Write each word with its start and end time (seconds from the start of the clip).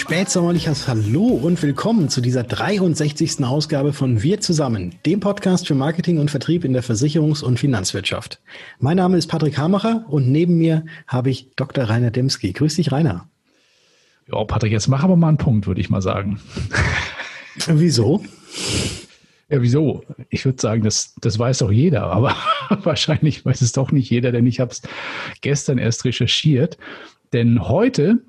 Spätsommerliches 0.00 0.88
Hallo 0.88 1.26
und 1.26 1.62
willkommen 1.62 2.08
zu 2.08 2.22
dieser 2.22 2.42
63. 2.42 3.44
Ausgabe 3.44 3.92
von 3.92 4.22
Wir 4.22 4.40
zusammen, 4.40 4.94
dem 5.04 5.20
Podcast 5.20 5.68
für 5.68 5.74
Marketing 5.74 6.18
und 6.18 6.30
Vertrieb 6.30 6.64
in 6.64 6.72
der 6.72 6.82
Versicherungs- 6.82 7.44
und 7.44 7.58
Finanzwirtschaft. 7.58 8.40
Mein 8.78 8.96
Name 8.96 9.18
ist 9.18 9.26
Patrick 9.26 9.58
Hamacher 9.58 10.06
und 10.08 10.32
neben 10.32 10.56
mir 10.56 10.86
habe 11.06 11.28
ich 11.28 11.50
Dr. 11.54 11.84
Rainer 11.84 12.10
Demski. 12.10 12.54
Grüß 12.54 12.76
dich, 12.76 12.90
Rainer. 12.90 13.28
Ja, 14.32 14.42
Patrick, 14.44 14.72
jetzt 14.72 14.88
mach 14.88 15.04
aber 15.04 15.16
mal 15.16 15.28
einen 15.28 15.36
Punkt, 15.36 15.66
würde 15.66 15.82
ich 15.82 15.90
mal 15.90 16.00
sagen. 16.00 16.40
Wieso? 17.66 18.24
Ja, 19.50 19.60
wieso? 19.60 20.02
Ich 20.30 20.46
würde 20.46 20.62
sagen, 20.62 20.82
das, 20.82 21.14
das 21.20 21.38
weiß 21.38 21.58
doch 21.58 21.70
jeder, 21.70 22.04
aber 22.04 22.34
wahrscheinlich 22.84 23.44
weiß 23.44 23.60
es 23.60 23.72
doch 23.72 23.92
nicht 23.92 24.08
jeder, 24.08 24.32
denn 24.32 24.46
ich 24.46 24.60
habe 24.60 24.72
es 24.72 24.80
gestern 25.42 25.76
erst 25.76 26.06
recherchiert. 26.06 26.78
Denn 27.34 27.68
heute 27.68 28.22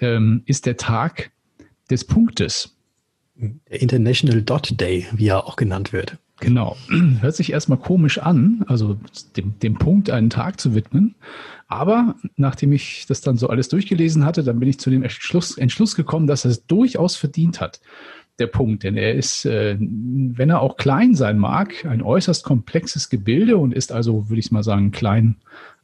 ähm, 0.00 0.42
ist 0.46 0.66
der 0.66 0.76
Tag 0.76 1.30
des 1.90 2.04
Punktes. 2.04 2.76
Der 3.36 3.82
International 3.82 4.42
Dot 4.42 4.80
Day, 4.80 5.06
wie 5.12 5.28
er 5.28 5.46
auch 5.46 5.56
genannt 5.56 5.92
wird. 5.92 6.18
Genau. 6.40 6.76
Hört 7.20 7.34
sich 7.34 7.52
erstmal 7.52 7.78
komisch 7.78 8.18
an, 8.18 8.64
also 8.68 8.98
dem, 9.36 9.58
dem 9.58 9.74
Punkt 9.74 10.10
einen 10.10 10.30
Tag 10.30 10.60
zu 10.60 10.74
widmen. 10.74 11.14
Aber 11.66 12.14
nachdem 12.36 12.72
ich 12.72 13.06
das 13.06 13.20
dann 13.22 13.36
so 13.36 13.48
alles 13.48 13.68
durchgelesen 13.68 14.24
hatte, 14.24 14.44
dann 14.44 14.60
bin 14.60 14.68
ich 14.68 14.78
zu 14.78 14.90
dem 14.90 15.02
Entschluss, 15.02 15.58
Entschluss 15.58 15.96
gekommen, 15.96 16.26
dass 16.26 16.44
er 16.44 16.52
es 16.52 16.66
durchaus 16.66 17.16
verdient 17.16 17.60
hat 17.60 17.80
der 18.38 18.46
Punkt, 18.48 18.82
denn 18.82 18.96
er 18.96 19.14
ist, 19.14 19.44
äh, 19.46 19.76
wenn 19.78 20.50
er 20.50 20.60
auch 20.60 20.76
klein 20.76 21.14
sein 21.14 21.38
mag, 21.38 21.84
ein 21.84 22.02
äußerst 22.02 22.44
komplexes 22.44 23.08
Gebilde 23.08 23.56
und 23.56 23.72
ist 23.72 23.92
also, 23.92 24.28
würde 24.28 24.40
ich 24.40 24.50
mal 24.50 24.64
sagen, 24.64 24.90
klein, 24.90 25.36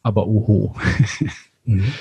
aber 0.03 0.27
oho. 0.27 0.75
Mhm. 1.65 1.85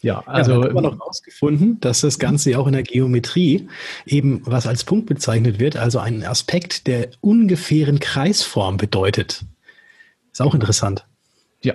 Ja, 0.00 0.22
also 0.26 0.52
ja, 0.52 0.68
haben 0.68 0.74
wir 0.74 0.82
noch 0.82 0.98
herausgefunden, 0.98 1.80
dass 1.80 2.02
das 2.02 2.20
Ganze 2.20 2.56
auch 2.58 2.68
in 2.68 2.72
der 2.72 2.84
Geometrie 2.84 3.68
eben 4.06 4.42
was 4.44 4.66
als 4.66 4.84
Punkt 4.84 5.06
bezeichnet 5.06 5.58
wird, 5.58 5.76
also 5.76 5.98
ein 5.98 6.22
Aspekt 6.24 6.86
der 6.86 7.10
ungefähren 7.20 7.98
Kreisform 7.98 8.76
bedeutet. 8.76 9.44
Ist 10.30 10.40
auch 10.40 10.54
interessant. 10.54 11.04
Ja. 11.62 11.74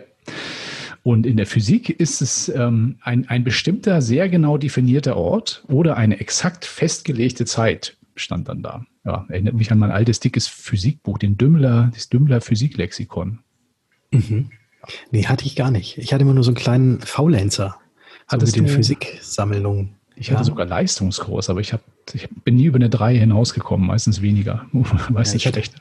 Und 1.03 1.25
in 1.25 1.35
der 1.35 1.47
Physik 1.47 1.89
ist 1.89 2.21
es 2.21 2.47
ähm, 2.47 2.97
ein, 3.01 3.27
ein 3.27 3.43
bestimmter, 3.43 4.01
sehr 4.01 4.29
genau 4.29 4.57
definierter 4.57 5.17
Ort 5.17 5.65
oder 5.67 5.97
eine 5.97 6.21
exakt 6.21 6.63
festgelegte 6.63 7.43
Zeit, 7.43 7.97
stand 8.15 8.47
dann 8.47 8.63
da. 8.63 8.85
Ja, 9.03 9.25
erinnert 9.27 9.55
mich 9.55 9.69
an 9.69 9.79
mein 9.79 9.91
altes, 9.91 10.21
dickes 10.21 10.47
Physikbuch, 10.47 11.17
den 11.17 11.37
Dümmler, 11.37 11.91
das 11.93 12.07
Dümmler 12.07 12.39
Physiklexikon. 12.39 13.39
Mhm. 14.11 14.49
Nee, 15.11 15.25
hatte 15.25 15.45
ich 15.45 15.57
gar 15.57 15.71
nicht. 15.71 15.97
Ich 15.97 16.13
hatte 16.13 16.21
immer 16.21 16.33
nur 16.33 16.43
so 16.45 16.51
einen 16.51 16.57
kleinen 16.57 17.01
Faulenzer. 17.01 17.77
Hattest 18.27 18.55
so 18.55 18.61
mit 18.61 18.69
den 18.69 18.75
Physiksammlungen. 18.75 19.95
Ich 20.15 20.29
hatte 20.29 20.41
ja. 20.41 20.45
sogar 20.45 20.65
Leistungskurs, 20.65 21.49
aber 21.49 21.59
ich, 21.59 21.73
hab, 21.73 21.81
ich 22.13 22.29
bin 22.29 22.55
nie 22.55 22.65
über 22.65 22.77
eine 22.77 22.89
3 22.89 23.17
hinausgekommen, 23.17 23.87
meistens 23.87 24.21
weniger. 24.21 24.65
Meistens 25.09 25.43
ja, 25.43 25.49
ich 25.49 25.53
schlechter. 25.55 25.79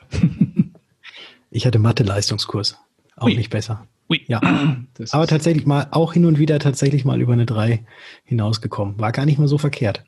ich 1.51 1.67
hatte 1.67 1.79
Mathe-Leistungskurs. 1.81 2.79
Auch 3.17 3.27
Ui. 3.27 3.37
nicht 3.37 3.51
besser. 3.51 3.87
Ui. 4.09 4.21
Ja. 4.27 4.41
Das 4.95 5.13
aber 5.15 5.27
tatsächlich 5.27 5.67
mal, 5.67 5.87
auch 5.91 6.13
hin 6.13 6.27
und 6.27 6.39
wieder 6.39 6.59
tatsächlich 6.59 7.05
mal 7.05 7.21
über 7.21 7.33
eine 7.33 7.47
3 7.47 7.85
hinausgekommen. 8.25 8.99
War 8.99 9.13
gar 9.13 9.27
nicht 9.27 9.39
mal 9.39 9.49
so 9.49 9.59
verkehrt. 9.59 10.05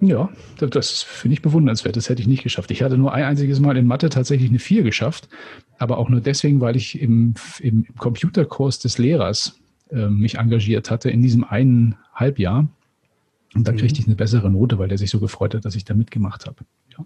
Ja, 0.00 0.28
das 0.58 1.02
finde 1.02 1.34
ich 1.34 1.42
bewundernswert. 1.42 1.96
Das 1.96 2.08
hätte 2.08 2.22
ich 2.22 2.28
nicht 2.28 2.44
geschafft. 2.44 2.70
Ich 2.70 2.82
hatte 2.82 2.96
nur 2.96 3.12
ein 3.12 3.24
einziges 3.24 3.58
Mal 3.58 3.76
in 3.76 3.86
Mathe 3.86 4.10
tatsächlich 4.10 4.48
eine 4.48 4.60
4 4.60 4.84
geschafft, 4.84 5.28
aber 5.78 5.98
auch 5.98 6.08
nur 6.08 6.20
deswegen, 6.20 6.60
weil 6.60 6.76
ich 6.76 7.00
im, 7.00 7.34
im 7.58 7.84
Computerkurs 7.96 8.78
des 8.78 8.98
Lehrers 8.98 9.58
äh, 9.90 10.08
mich 10.08 10.36
engagiert 10.36 10.90
hatte 10.90 11.10
in 11.10 11.22
diesem 11.22 11.44
einen 11.44 11.96
Halbjahr. 12.14 12.68
Und 13.54 13.66
da 13.66 13.72
mhm. 13.72 13.76
kriegte 13.76 14.00
ich 14.00 14.06
eine 14.06 14.16
bessere 14.16 14.50
Note, 14.50 14.78
weil 14.78 14.88
der 14.88 14.98
sich 14.98 15.10
so 15.10 15.20
gefreut 15.20 15.54
hat, 15.54 15.64
dass 15.64 15.74
ich 15.74 15.84
da 15.84 15.94
mitgemacht 15.94 16.46
habe. 16.46 16.64
Ja. 16.96 17.04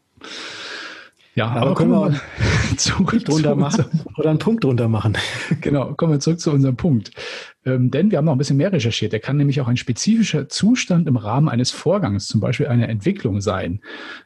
Ja, 1.35 1.49
aber, 1.49 1.61
aber 1.63 1.75
können 1.75 1.91
wir 1.91 2.21
zurück 2.77 3.25
drunter 3.25 3.55
machen 3.55 3.87
oder 4.19 4.31
einen 4.31 4.39
Punkt 4.39 4.65
drunter 4.65 4.89
machen. 4.89 5.17
Genau, 5.61 5.95
kommen 5.95 6.13
wir 6.13 6.21
zurück 6.21 6.41
zu 6.41 6.51
unserem 6.51 6.77
Punkt. 6.77 7.13
Ähm, 7.65 7.91
denn 7.91 8.11
wir 8.11 8.19
haben 8.19 8.25
noch 8.25 8.33
ein 8.33 8.39
bisschen 8.39 8.57
mehr 8.57 8.73
recherchiert. 8.73 9.13
Der 9.13 9.21
kann 9.21 9.37
nämlich 9.37 9.61
auch 9.61 9.69
ein 9.69 9.77
spezifischer 9.77 10.49
Zustand 10.49 11.07
im 11.07 11.17
Rahmen 11.17 11.49
eines 11.49 11.71
Vorgangs, 11.71 12.27
zum 12.27 12.41
Beispiel 12.41 12.67
einer 12.67 12.89
Entwicklung 12.89 13.41
sein. 13.41 13.81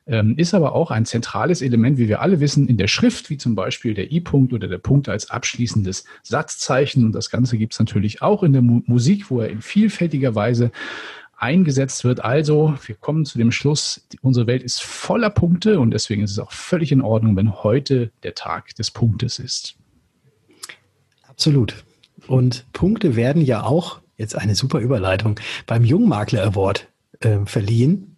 Ähm, 0.06 0.34
ist 0.38 0.54
aber 0.54 0.74
auch 0.74 0.90
ein 0.90 1.04
zentrales 1.04 1.60
Element, 1.60 1.98
wie 1.98 2.08
wir 2.08 2.22
alle 2.22 2.40
wissen, 2.40 2.66
in 2.68 2.78
der 2.78 2.88
Schrift, 2.88 3.28
wie 3.28 3.36
zum 3.36 3.54
Beispiel 3.54 3.92
der 3.92 4.10
I-Punkt 4.10 4.52
oder 4.54 4.68
der 4.68 4.78
Punkt 4.78 5.08
als 5.08 5.30
abschließendes 5.30 6.04
Satzzeichen. 6.22 7.04
Und 7.04 7.12
das 7.12 7.28
Ganze 7.28 7.58
gibt 7.58 7.74
es 7.74 7.78
natürlich 7.78 8.22
auch 8.22 8.42
in 8.42 8.52
der 8.52 8.62
Mu 8.62 8.80
Musik, 8.86 9.30
wo 9.30 9.40
er 9.40 9.50
in 9.50 9.60
vielfältiger 9.60 10.34
Weise 10.34 10.70
eingesetzt 11.36 12.04
wird. 12.04 12.24
Also, 12.24 12.74
wir 12.86 12.94
kommen 12.94 13.24
zu 13.24 13.38
dem 13.38 13.52
Schluss, 13.52 14.06
unsere 14.22 14.46
Welt 14.46 14.62
ist 14.62 14.82
voller 14.82 15.30
Punkte 15.30 15.78
und 15.78 15.90
deswegen 15.90 16.22
ist 16.22 16.30
es 16.30 16.38
auch 16.38 16.52
völlig 16.52 16.92
in 16.92 17.02
Ordnung, 17.02 17.36
wenn 17.36 17.62
heute 17.62 18.10
der 18.22 18.34
Tag 18.34 18.74
des 18.76 18.90
Punktes 18.90 19.38
ist. 19.38 19.76
Absolut. 21.28 21.84
Und 22.26 22.64
Punkte 22.72 23.16
werden 23.16 23.42
ja 23.42 23.62
auch, 23.62 24.00
jetzt 24.16 24.34
eine 24.34 24.54
super 24.54 24.80
Überleitung, 24.80 25.38
beim 25.66 25.84
Jungmakler 25.84 26.42
Award 26.42 26.88
äh, 27.20 27.38
verliehen. 27.44 28.16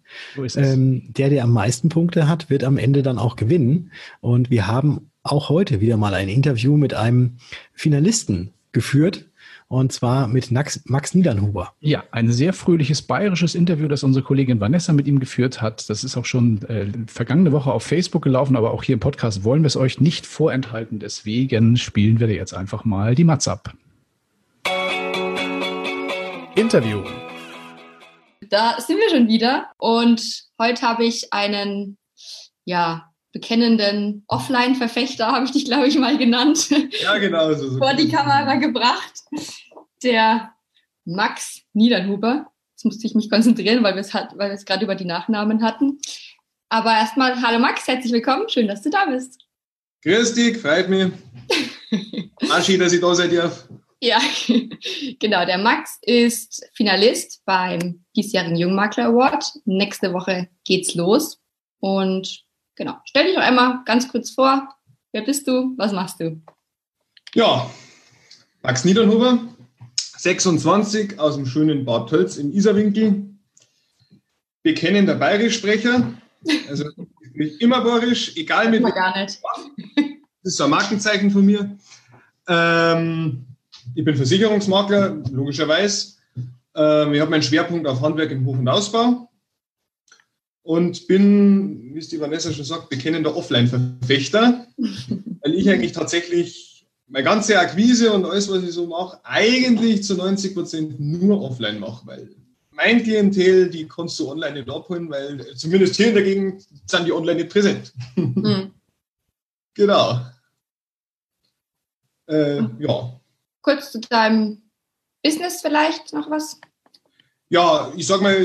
Ähm, 0.55 1.13
der, 1.13 1.29
der 1.29 1.43
am 1.43 1.51
meisten 1.51 1.89
Punkte 1.89 2.27
hat, 2.27 2.49
wird 2.49 2.63
am 2.63 2.77
Ende 2.77 3.03
dann 3.03 3.19
auch 3.19 3.35
gewinnen. 3.35 3.91
Und 4.21 4.49
wir 4.49 4.65
haben 4.65 5.11
auch 5.21 5.49
heute 5.49 5.81
wieder 5.81 5.97
mal 5.97 6.13
ein 6.13 6.29
Interview 6.29 6.77
mit 6.77 6.93
einem 6.93 7.37
Finalisten 7.73 8.53
geführt, 8.71 9.28
und 9.69 9.93
zwar 9.93 10.27
mit 10.27 10.49
Max, 10.49 10.81
Max 10.85 11.13
Niedernhuber. 11.13 11.73
Ja, 11.79 12.03
ein 12.11 12.31
sehr 12.31 12.53
fröhliches 12.53 13.03
bayerisches 13.03 13.53
Interview, 13.53 13.87
das 13.87 14.03
unsere 14.03 14.25
Kollegin 14.25 14.59
Vanessa 14.59 14.93
mit 14.93 15.07
ihm 15.07 15.19
geführt 15.19 15.61
hat. 15.61 15.89
Das 15.91 16.03
ist 16.03 16.17
auch 16.17 16.25
schon 16.25 16.63
äh, 16.63 16.87
vergangene 17.05 17.51
Woche 17.51 17.71
auf 17.71 17.83
Facebook 17.83 18.23
gelaufen, 18.23 18.55
aber 18.55 18.71
auch 18.71 18.83
hier 18.83 18.93
im 18.93 18.99
Podcast 18.99 19.43
wollen 19.43 19.61
wir 19.61 19.67
es 19.67 19.77
euch 19.77 20.01
nicht 20.01 20.25
vorenthalten. 20.25 20.97
Deswegen 20.97 21.77
spielen 21.77 22.19
wir 22.19 22.27
jetzt 22.29 22.53
einfach 22.53 22.83
mal 22.83 23.13
die 23.13 23.23
Mats 23.23 23.47
ab. 23.47 23.73
Interview. 26.55 27.03
Da 28.49 28.81
sind 28.81 28.97
wir 28.97 29.09
schon 29.11 29.27
wieder 29.27 29.67
und 29.77 30.47
heute 30.59 30.81
habe 30.81 31.05
ich 31.05 31.31
einen, 31.31 31.99
ja, 32.65 33.08
bekennenden 33.31 34.23
Offline-Verfechter, 34.27 35.27
habe 35.27 35.45
ich 35.45 35.51
dich, 35.51 35.65
glaube 35.65 35.87
ich, 35.87 35.97
mal 35.97 36.17
genannt. 36.17 36.69
Ja, 37.01 37.17
genau. 37.17 37.53
So, 37.53 37.69
so 37.69 37.77
vor 37.79 37.93
die 37.93 38.09
Kamera 38.09 38.55
gebracht. 38.55 39.21
Der 40.03 40.53
Max 41.05 41.61
Niederhuber. 41.73 42.51
Jetzt 42.71 42.85
musste 42.85 43.07
ich 43.07 43.15
mich 43.15 43.29
konzentrieren, 43.29 43.83
weil 43.83 43.95
wir 43.95 44.01
es 44.01 44.13
hat, 44.13 44.37
weil 44.37 44.49
wir 44.49 44.55
es 44.55 44.65
gerade 44.65 44.85
über 44.85 44.95
die 44.95 45.05
Nachnamen 45.05 45.63
hatten. 45.63 45.99
Aber 46.69 46.91
erstmal, 46.91 47.41
hallo 47.41 47.59
Max, 47.59 47.87
herzlich 47.87 48.13
willkommen. 48.13 48.47
Schön, 48.47 48.67
dass 48.67 48.83
du 48.83 48.89
da 48.89 49.05
bist. 49.05 49.39
Grüß 50.03 50.33
dich, 50.33 50.57
freut 50.57 50.89
mich. 50.89 51.11
Aschi, 52.49 52.77
dass 52.77 52.93
ich 52.93 53.01
da 53.01 53.13
sein 53.13 53.35
darf. 53.35 53.67
Ja, 54.01 54.19
genau. 55.19 55.45
Der 55.45 55.57
Max 55.57 55.97
ist 56.01 56.65
Finalist 56.73 57.41
beim 57.45 58.05
diesjährigen 58.15 58.55
Jungmakler 58.55 59.07
Award. 59.07 59.43
Nächste 59.65 60.13
Woche 60.13 60.47
geht's 60.63 60.95
los. 60.95 61.41
Und 61.81 62.45
Genau. 62.79 62.95
Stell 63.03 63.25
dich 63.25 63.35
doch 63.35 63.41
einmal 63.41 63.81
ganz 63.83 64.07
kurz 64.07 64.31
vor. 64.31 64.73
Wer 65.11 65.23
bist 65.23 65.45
du? 65.47 65.73
Was 65.75 65.91
machst 65.91 66.21
du? 66.21 66.41
Ja, 67.35 67.69
Max 68.63 68.85
Niedernhuber, 68.85 69.37
26 70.17 71.19
aus 71.19 71.35
dem 71.35 71.45
schönen 71.45 71.83
Bad 71.83 72.09
Tölz 72.09 72.37
im 72.37 72.53
Isarwinkel. 72.53 73.25
Bekennender 74.63 75.15
Bayerischsprecher. 75.15 76.13
Also 76.69 76.85
ich 77.33 77.59
immer 77.59 77.81
bayerisch, 77.81 78.37
egal 78.37 78.69
mit. 78.69 78.81
Gar 78.83 79.19
nicht. 79.19 79.41
Das 80.41 80.53
ist 80.53 80.57
so 80.57 80.63
ein 80.63 80.69
Markenzeichen 80.69 81.31
von 81.31 81.45
mir. 81.45 81.77
Ähm, 82.47 83.45
ich 83.93 84.05
bin 84.05 84.15
Versicherungsmakler, 84.15 85.21
logischerweise. 85.31 86.13
Ähm, 86.75 87.13
ich 87.13 87.19
habe 87.19 87.29
meinen 87.29 87.43
Schwerpunkt 87.43 87.85
auf 87.87 87.99
Handwerk 87.99 88.31
im 88.31 88.45
Hoch- 88.45 88.57
und 88.57 88.69
Ausbau 88.69 89.28
und 90.69 91.07
bin, 91.07 91.95
wie 91.95 91.97
es 91.97 92.09
die 92.09 92.19
Vanessa 92.19 92.53
schon 92.53 92.63
sagt, 92.63 92.89
bekennender 92.89 93.35
Offline-Verfechter, 93.35 94.67
weil 94.77 95.55
ich 95.55 95.67
eigentlich 95.67 95.93
tatsächlich 95.93 96.87
meine 97.07 97.23
ganze 97.23 97.57
Akquise 97.57 98.13
und 98.13 98.23
alles, 98.23 98.51
was 98.51 98.61
ich 98.61 98.73
so 98.73 98.85
mache, 98.85 99.19
eigentlich 99.23 100.03
zu 100.03 100.13
90 100.13 100.53
Prozent 100.53 100.99
nur 100.99 101.41
offline 101.41 101.79
mache, 101.79 102.05
weil 102.05 102.35
mein 102.69 103.01
Klientel, 103.01 103.71
die 103.71 103.87
kannst 103.87 104.19
du 104.19 104.29
online 104.29 104.59
nicht 104.59 104.69
abholen, 104.69 105.09
weil 105.09 105.43
zumindest 105.55 105.95
hier 105.95 106.09
in 106.09 106.13
der 106.13 106.23
Gegend 106.23 106.67
sind 106.85 107.07
die 107.07 107.13
online 107.13 107.39
nicht 107.39 107.51
präsent. 107.51 107.91
Mhm. 108.15 108.71
genau. 109.73 110.21
Äh, 112.27 112.61
ja. 112.77 113.19
Kurz 113.63 113.91
zu 113.91 114.01
deinem 114.01 114.61
Business 115.23 115.61
vielleicht 115.61 116.13
noch 116.13 116.29
was? 116.29 116.61
Ja, 117.49 117.91
ich 117.97 118.05
sag 118.05 118.21
mal, 118.21 118.35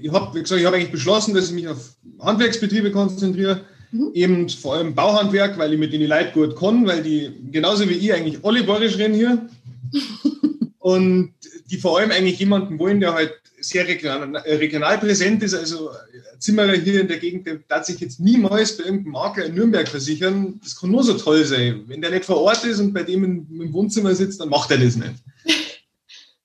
ich 0.00 0.12
habe 0.12 0.38
ich 0.38 0.64
hab 0.64 0.74
eigentlich 0.74 0.92
beschlossen, 0.92 1.34
dass 1.34 1.48
ich 1.48 1.54
mich 1.54 1.68
auf 1.68 1.94
Handwerksbetriebe 2.20 2.92
konzentriere, 2.92 3.60
mhm. 3.90 4.10
eben 4.14 4.48
vor 4.48 4.74
allem 4.74 4.94
Bauhandwerk, 4.94 5.58
weil 5.58 5.72
ich 5.72 5.78
mit 5.78 5.92
denen 5.92 6.08
Leute 6.08 6.32
gut 6.32 6.56
kann, 6.56 6.86
weil 6.86 7.02
die 7.02 7.32
genauso 7.50 7.88
wie 7.88 7.94
ich 7.94 8.12
eigentlich 8.12 8.44
alle 8.44 8.62
bayerisch 8.62 8.96
reden 8.96 9.14
hier 9.14 9.48
und 10.78 11.34
die 11.70 11.78
vor 11.78 11.98
allem 11.98 12.12
eigentlich 12.12 12.38
jemanden 12.38 12.78
wollen, 12.78 13.00
der 13.00 13.14
halt 13.14 13.32
sehr 13.60 13.88
regional, 13.88 14.36
regional 14.46 14.98
präsent 14.98 15.42
ist, 15.42 15.54
also 15.54 15.90
Zimmerer 16.38 16.74
hier 16.74 17.00
in 17.00 17.08
der 17.08 17.18
Gegend, 17.18 17.46
der 17.46 17.60
darf 17.66 17.86
sich 17.86 17.98
jetzt 18.00 18.20
niemals 18.20 18.76
bei 18.76 18.84
irgendeinem 18.84 19.12
Makler 19.12 19.46
in 19.46 19.54
Nürnberg 19.54 19.88
versichern. 19.88 20.60
Das 20.62 20.78
kann 20.78 20.90
nur 20.90 21.02
so 21.02 21.14
toll 21.14 21.44
sein. 21.44 21.84
Wenn 21.86 22.02
der 22.02 22.10
nicht 22.10 22.26
vor 22.26 22.42
Ort 22.42 22.64
ist 22.64 22.80
und 22.80 22.92
bei 22.92 23.02
dem 23.02 23.24
im 23.24 23.72
Wohnzimmer 23.72 24.14
sitzt, 24.14 24.40
dann 24.40 24.50
macht 24.50 24.70
er 24.70 24.78
das 24.78 24.96
nicht. 24.96 25.14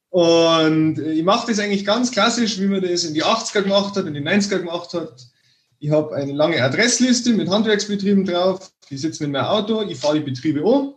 Und 0.09 0.97
ich 0.99 1.23
mache 1.23 1.47
das 1.47 1.59
eigentlich 1.59 1.85
ganz 1.85 2.11
klassisch, 2.11 2.59
wie 2.59 2.67
man 2.67 2.81
das 2.81 3.03
in 3.03 3.13
die 3.13 3.23
80er 3.23 3.61
gemacht 3.61 3.95
hat, 3.95 4.05
in 4.05 4.13
die 4.13 4.21
90er 4.21 4.59
gemacht 4.59 4.93
hat. 4.93 5.27
Ich 5.79 5.91
habe 5.91 6.15
eine 6.15 6.33
lange 6.33 6.61
Adressliste 6.61 7.31
mit 7.33 7.49
Handwerksbetrieben 7.49 8.25
drauf. 8.25 8.71
Die 8.89 8.97
sitzen 8.97 9.25
in 9.25 9.31
meinem 9.31 9.45
Auto, 9.45 9.81
ich 9.81 9.97
fahre 9.97 10.19
die 10.19 10.25
Betriebe 10.25 10.61
an. 10.65 10.93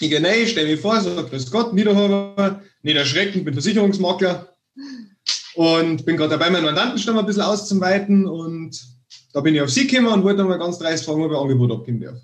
Ich 0.00 0.10
gehe 0.10 0.22
rein, 0.22 0.46
stelle 0.46 0.68
mich 0.68 0.80
vor, 0.80 1.00
sage, 1.00 1.24
grüß 1.28 1.50
Gott, 1.50 1.72
Niederhofer, 1.72 2.60
nicht 2.82 2.96
erschrecken, 2.96 3.44
bin 3.44 3.54
Versicherungsmakler 3.54 4.56
und 5.54 6.04
bin 6.04 6.16
gerade 6.16 6.30
dabei, 6.30 6.50
meinen 6.50 6.64
Mandantenstamm 6.64 7.18
ein 7.18 7.26
bisschen 7.26 7.42
auszuweiten 7.42 8.26
und 8.26 8.80
da 9.32 9.40
bin 9.40 9.54
ich 9.54 9.62
auf 9.62 9.70
Sie 9.70 9.86
gekommen 9.86 10.12
und 10.12 10.24
wollte 10.24 10.42
mal 10.42 10.58
ganz 10.58 10.78
dreist 10.78 11.04
fragen, 11.04 11.22
ob 11.22 11.30
ich 11.30 11.36
ein 11.36 11.42
Angebot 11.42 11.70
abgeben 11.70 12.00
darf. 12.00 12.20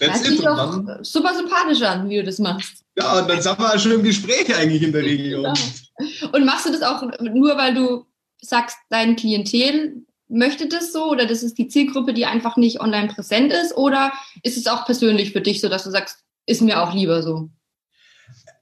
That's 0.00 0.20
Hört 0.20 0.26
sich 0.26 0.40
doch 0.40 0.82
super 1.02 1.34
sympathisch 1.34 1.82
an, 1.82 2.08
wie 2.08 2.16
du 2.16 2.24
das 2.24 2.38
machst. 2.38 2.84
Ja, 2.96 3.20
und 3.20 3.28
dann 3.28 3.40
sind 3.42 3.58
wir 3.58 3.74
auch 3.74 3.78
schon 3.78 3.92
im 3.92 4.02
Gespräch 4.02 4.54
eigentlich 4.56 4.82
in 4.82 4.92
der 4.92 5.02
Regel. 5.02 5.36
Genau. 5.36 5.54
Und 6.32 6.44
machst 6.44 6.66
du 6.66 6.72
das 6.72 6.82
auch 6.82 7.02
nur, 7.20 7.56
weil 7.56 7.74
du 7.74 8.06
sagst, 8.40 8.76
dein 8.90 9.16
Klientel 9.16 10.04
möchte 10.28 10.68
das 10.68 10.92
so 10.92 11.10
oder 11.10 11.26
das 11.26 11.42
ist 11.42 11.58
die 11.58 11.68
Zielgruppe, 11.68 12.14
die 12.14 12.26
einfach 12.26 12.56
nicht 12.56 12.80
online 12.80 13.08
präsent 13.08 13.52
ist? 13.52 13.76
Oder 13.76 14.12
ist 14.42 14.56
es 14.56 14.66
auch 14.66 14.84
persönlich 14.84 15.32
für 15.32 15.40
dich 15.40 15.60
so, 15.60 15.68
dass 15.68 15.84
du 15.84 15.90
sagst, 15.90 16.18
ist 16.46 16.62
mir 16.62 16.82
auch 16.82 16.94
lieber 16.94 17.22
so? 17.22 17.50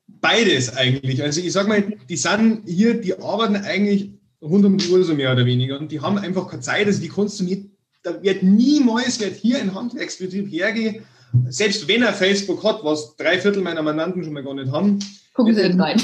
Beides 0.07 0.75
eigentlich. 0.77 1.23
Also 1.23 1.41
ich 1.41 1.53
sag 1.53 1.69
mal, 1.69 1.83
die 2.09 2.17
sind 2.17 2.63
hier, 2.67 3.01
die 3.01 3.19
arbeiten 3.19 3.57
eigentlich 3.57 4.13
rund 4.41 4.65
um 4.65 4.79
die 4.79 4.89
Uhr 4.89 5.05
so 5.05 5.15
mehr 5.15 5.33
oder 5.33 5.45
weniger 5.45 5.79
und 5.79 5.93
die 5.93 6.01
haben 6.01 6.19
einfach 6.19 6.49
keine 6.49 6.63
Zeit, 6.63 6.87
also 6.87 7.01
die 7.01 7.45
nicht, 7.45 7.67
da 8.03 8.23
wird 8.23 8.43
niemals, 8.43 9.21
wird 9.21 9.37
hier 9.37 9.59
ein 9.59 9.75
Handwerksbetrieb 9.75 10.51
hergehen 10.51 11.05
selbst 11.49 11.87
wenn 11.89 12.03
er 12.03 12.13
Facebook 12.13 12.63
hat, 12.65 12.85
was 12.85 13.17
drei 13.17 13.39
Viertel 13.39 13.63
meiner 13.63 13.83
Mandanten 13.83 14.23
schon 14.25 14.33
mal 14.33 14.43
gar 14.43 14.55
nicht 14.55 14.71
haben. 14.71 14.99
Gucken 15.35 15.55
Sie 15.55 15.69
nicht 15.69 15.79
rein. 15.79 16.01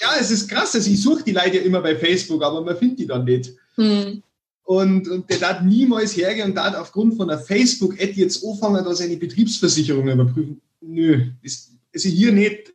Ja, 0.00 0.14
es 0.18 0.30
ist 0.30 0.48
krass. 0.48 0.74
Also 0.74 0.90
ich 0.90 1.00
suche 1.00 1.22
die 1.22 1.32
Leute 1.32 1.58
ja 1.58 1.62
immer 1.62 1.80
bei 1.80 1.94
Facebook, 1.96 2.42
aber 2.42 2.60
man 2.60 2.76
findet 2.76 2.98
die 2.98 3.06
dann 3.06 3.24
nicht. 3.24 3.52
Hm. 3.76 4.22
Und, 4.64 5.08
und 5.08 5.30
der 5.30 5.38
darf 5.38 5.60
niemals 5.62 6.16
hergehen 6.16 6.48
und 6.48 6.54
darf 6.54 6.74
aufgrund 6.74 7.16
von 7.16 7.30
einer 7.30 7.40
Facebook-Ad 7.40 8.12
jetzt 8.12 8.44
anfangen, 8.44 8.84
da 8.84 8.94
seine 8.94 9.16
Betriebsversicherung 9.16 10.08
überprüfen. 10.08 10.60
Nö, 10.80 11.30
ist, 11.42 11.72
also 11.94 12.08
hier 12.08 12.32
nicht. 12.32 12.72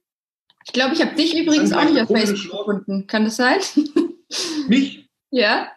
Ich 0.66 0.74
glaube, 0.74 0.94
ich 0.96 1.02
habe 1.02 1.16
dich 1.16 1.38
übrigens 1.38 1.74
auch 1.74 1.84
nicht 1.84 2.00
auf 2.00 2.10
Facebook 2.10 2.66
gefunden. 2.66 3.08
Kann 3.08 3.24
das 3.24 3.38
sein? 3.38 3.60
Mich? 4.68 5.10
ja. 5.32 5.72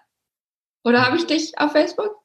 Oder 0.85 1.07
habe 1.07 1.17
ich 1.17 1.27
dich 1.27 1.59
auf 1.59 1.73
Facebook? 1.73 2.17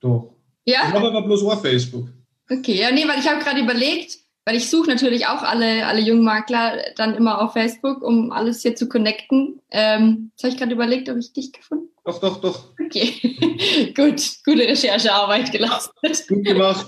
Doch. 0.00 0.34
Ja? 0.64 0.80
Ich 0.88 0.94
habe 0.94 1.08
aber 1.08 1.22
bloß 1.22 1.44
auf 1.44 1.62
Facebook. 1.62 2.08
Okay, 2.50 2.80
ja, 2.80 2.90
nee, 2.92 3.06
weil 3.08 3.18
ich 3.18 3.28
habe 3.28 3.42
gerade 3.42 3.60
überlegt, 3.60 4.18
weil 4.44 4.56
ich 4.56 4.70
suche 4.70 4.88
natürlich 4.88 5.26
auch 5.26 5.42
alle, 5.42 5.86
alle 5.86 6.00
jungen 6.00 6.22
Makler 6.22 6.78
dann 6.96 7.16
immer 7.16 7.42
auf 7.42 7.54
Facebook, 7.54 8.02
um 8.02 8.30
alles 8.30 8.62
hier 8.62 8.76
zu 8.76 8.88
connecten. 8.88 9.60
Ähm, 9.72 10.30
jetzt 10.32 10.44
habe 10.44 10.52
ich 10.52 10.58
gerade 10.58 10.72
überlegt, 10.72 11.08
ob 11.08 11.16
ich 11.16 11.32
dich 11.32 11.52
gefunden 11.52 11.88
habe. 11.96 11.96
Doch, 12.06 12.20
doch, 12.20 12.40
doch. 12.40 12.64
Okay, 12.80 13.92
gut, 13.96 14.22
gute 14.44 14.62
Recherchearbeit 14.62 15.50
geleistet. 15.50 16.28
Gut 16.28 16.44
gemacht. 16.44 16.86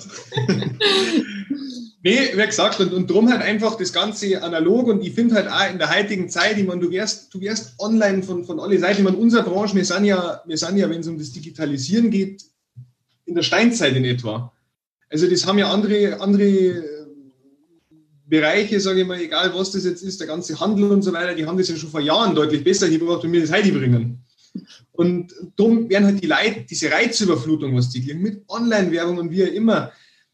nee, 2.04 2.30
wie 2.32 2.46
gesagt, 2.46 2.78
und, 2.78 2.92
und 2.92 3.10
drum 3.10 3.28
halt 3.28 3.42
einfach 3.42 3.76
das 3.76 3.92
Ganze 3.92 4.40
analog 4.40 4.86
und 4.86 5.02
ich 5.02 5.12
finde 5.14 5.34
halt 5.34 5.48
auch 5.48 5.68
in 5.68 5.78
der 5.78 5.92
heutigen 5.92 6.28
Zeit, 6.28 6.56
ich 6.56 6.66
meine, 6.66 6.80
du 6.80 6.90
wirst, 6.92 7.34
du 7.34 7.40
wirst 7.40 7.74
online 7.80 8.22
von, 8.22 8.44
von 8.44 8.60
alle 8.60 8.78
Seiten, 8.78 8.98
ich 8.98 9.04
meine, 9.04 9.16
unsere 9.16 9.42
Branche, 9.42 9.74
wir 9.74 9.84
sind 9.84 10.04
ja, 10.04 10.40
wir 10.46 10.56
sind 10.56 10.76
ja, 10.76 10.88
wenn 10.88 11.00
es 11.00 11.08
um 11.08 11.18
das 11.18 11.32
Digitalisieren 11.32 12.12
geht, 12.12 12.44
in 13.24 13.34
der 13.34 13.42
Steinzeit 13.42 13.96
in 13.96 14.04
etwa. 14.04 14.52
Also 15.10 15.28
das 15.28 15.46
haben 15.46 15.58
ja 15.58 15.70
andere, 15.70 16.20
andere 16.20 16.44
äh, 16.44 16.82
Bereiche, 18.26 18.78
sage 18.80 19.00
ich 19.00 19.06
mal, 19.06 19.20
egal 19.20 19.54
was 19.54 19.72
das 19.72 19.84
jetzt 19.84 20.02
ist, 20.02 20.20
der 20.20 20.26
ganze 20.26 20.60
Handel 20.60 20.90
und 20.90 21.02
so 21.02 21.12
weiter, 21.12 21.34
die 21.34 21.46
haben 21.46 21.56
das 21.56 21.68
ja 21.68 21.76
schon 21.76 21.90
vor 21.90 22.00
Jahren 22.00 22.34
deutlich 22.34 22.62
besser 22.62 22.88
gebracht 22.88 23.24
und 23.24 23.30
mir 23.30 23.40
das 23.40 23.52
heute 23.52 23.72
bringen. 23.72 24.24
Und 24.92 25.32
darum 25.56 25.88
werden 25.88 26.06
halt 26.06 26.22
die 26.22 26.26
Leute, 26.26 26.66
diese 26.68 26.90
Reizüberflutung, 26.90 27.74
was 27.74 27.90
die 27.90 28.04
kriegen, 28.04 28.20
mit 28.20 28.42
Online-Werbung 28.48 29.18
und 29.18 29.30
wie 29.30 29.42
immer, 29.42 29.92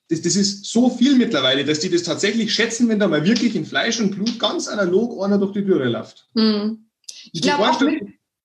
das, 0.09 0.23
das 0.23 0.37
ist 0.37 0.65
so 0.67 0.91
viel 0.91 1.17
mittlerweile, 1.17 1.65
dass 1.65 1.81
die 1.81 1.91
das 1.91 2.03
tatsächlich 2.03 2.53
schätzen, 2.53 2.89
wenn 2.89 2.99
da 2.99 3.09
mal 3.09 3.25
wirklich 3.25 3.55
in 3.55 3.65
Fleisch 3.65 4.01
und 4.01 4.11
Blut 4.11 4.39
ganz 4.39 4.69
analog 4.69 5.23
einer 5.23 5.39
durch 5.39 5.53
die 5.53 5.65
Türe 5.65 5.89
läuft. 5.89 6.29
Hm. 6.35 6.87
Ich 7.33 7.43
glaube 7.43 7.71
auch 7.71 7.81
mit, 7.81 8.03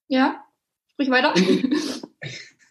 ja, 0.08 0.44
sprich 0.92 1.10
weiter. 1.10 1.36
und 1.36 1.70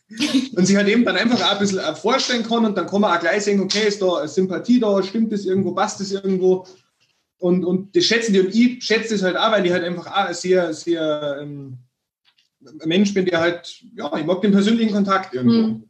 sich 0.08 0.76
halt 0.76 0.88
eben 0.88 1.04
dann 1.04 1.16
einfach 1.16 1.40
auch 1.42 1.52
ein 1.52 1.58
bisschen 1.58 1.80
vorstellen 1.96 2.42
kann 2.42 2.64
und 2.64 2.76
dann 2.76 2.86
kann 2.86 3.00
man 3.00 3.16
auch 3.16 3.20
gleich 3.20 3.44
sehen, 3.44 3.60
okay, 3.60 3.88
ist 3.88 4.00
da 4.00 4.26
Sympathie 4.26 4.80
da, 4.80 5.02
stimmt 5.02 5.32
das 5.32 5.44
irgendwo, 5.44 5.72
passt 5.72 6.00
das 6.00 6.12
irgendwo 6.12 6.66
und, 7.38 7.64
und 7.64 7.94
das 7.94 8.04
schätzen 8.04 8.32
die 8.32 8.40
und 8.40 8.54
ich 8.54 8.82
schätze 8.82 9.14
das 9.14 9.22
halt 9.22 9.36
auch, 9.36 9.52
weil 9.52 9.64
ich 9.64 9.72
halt 9.72 9.84
einfach 9.84 10.06
auch 10.06 10.34
sehr, 10.34 10.72
sehr 10.74 11.38
ähm, 11.40 11.78
ein 12.60 12.88
Mensch 12.88 13.14
bin, 13.14 13.26
der 13.26 13.40
halt, 13.40 13.82
ja, 13.94 14.16
ich 14.16 14.26
mag 14.26 14.40
den 14.40 14.52
persönlichen 14.52 14.92
Kontakt 14.92 15.34
irgendwo. 15.34 15.68
Mhm. 15.68 15.84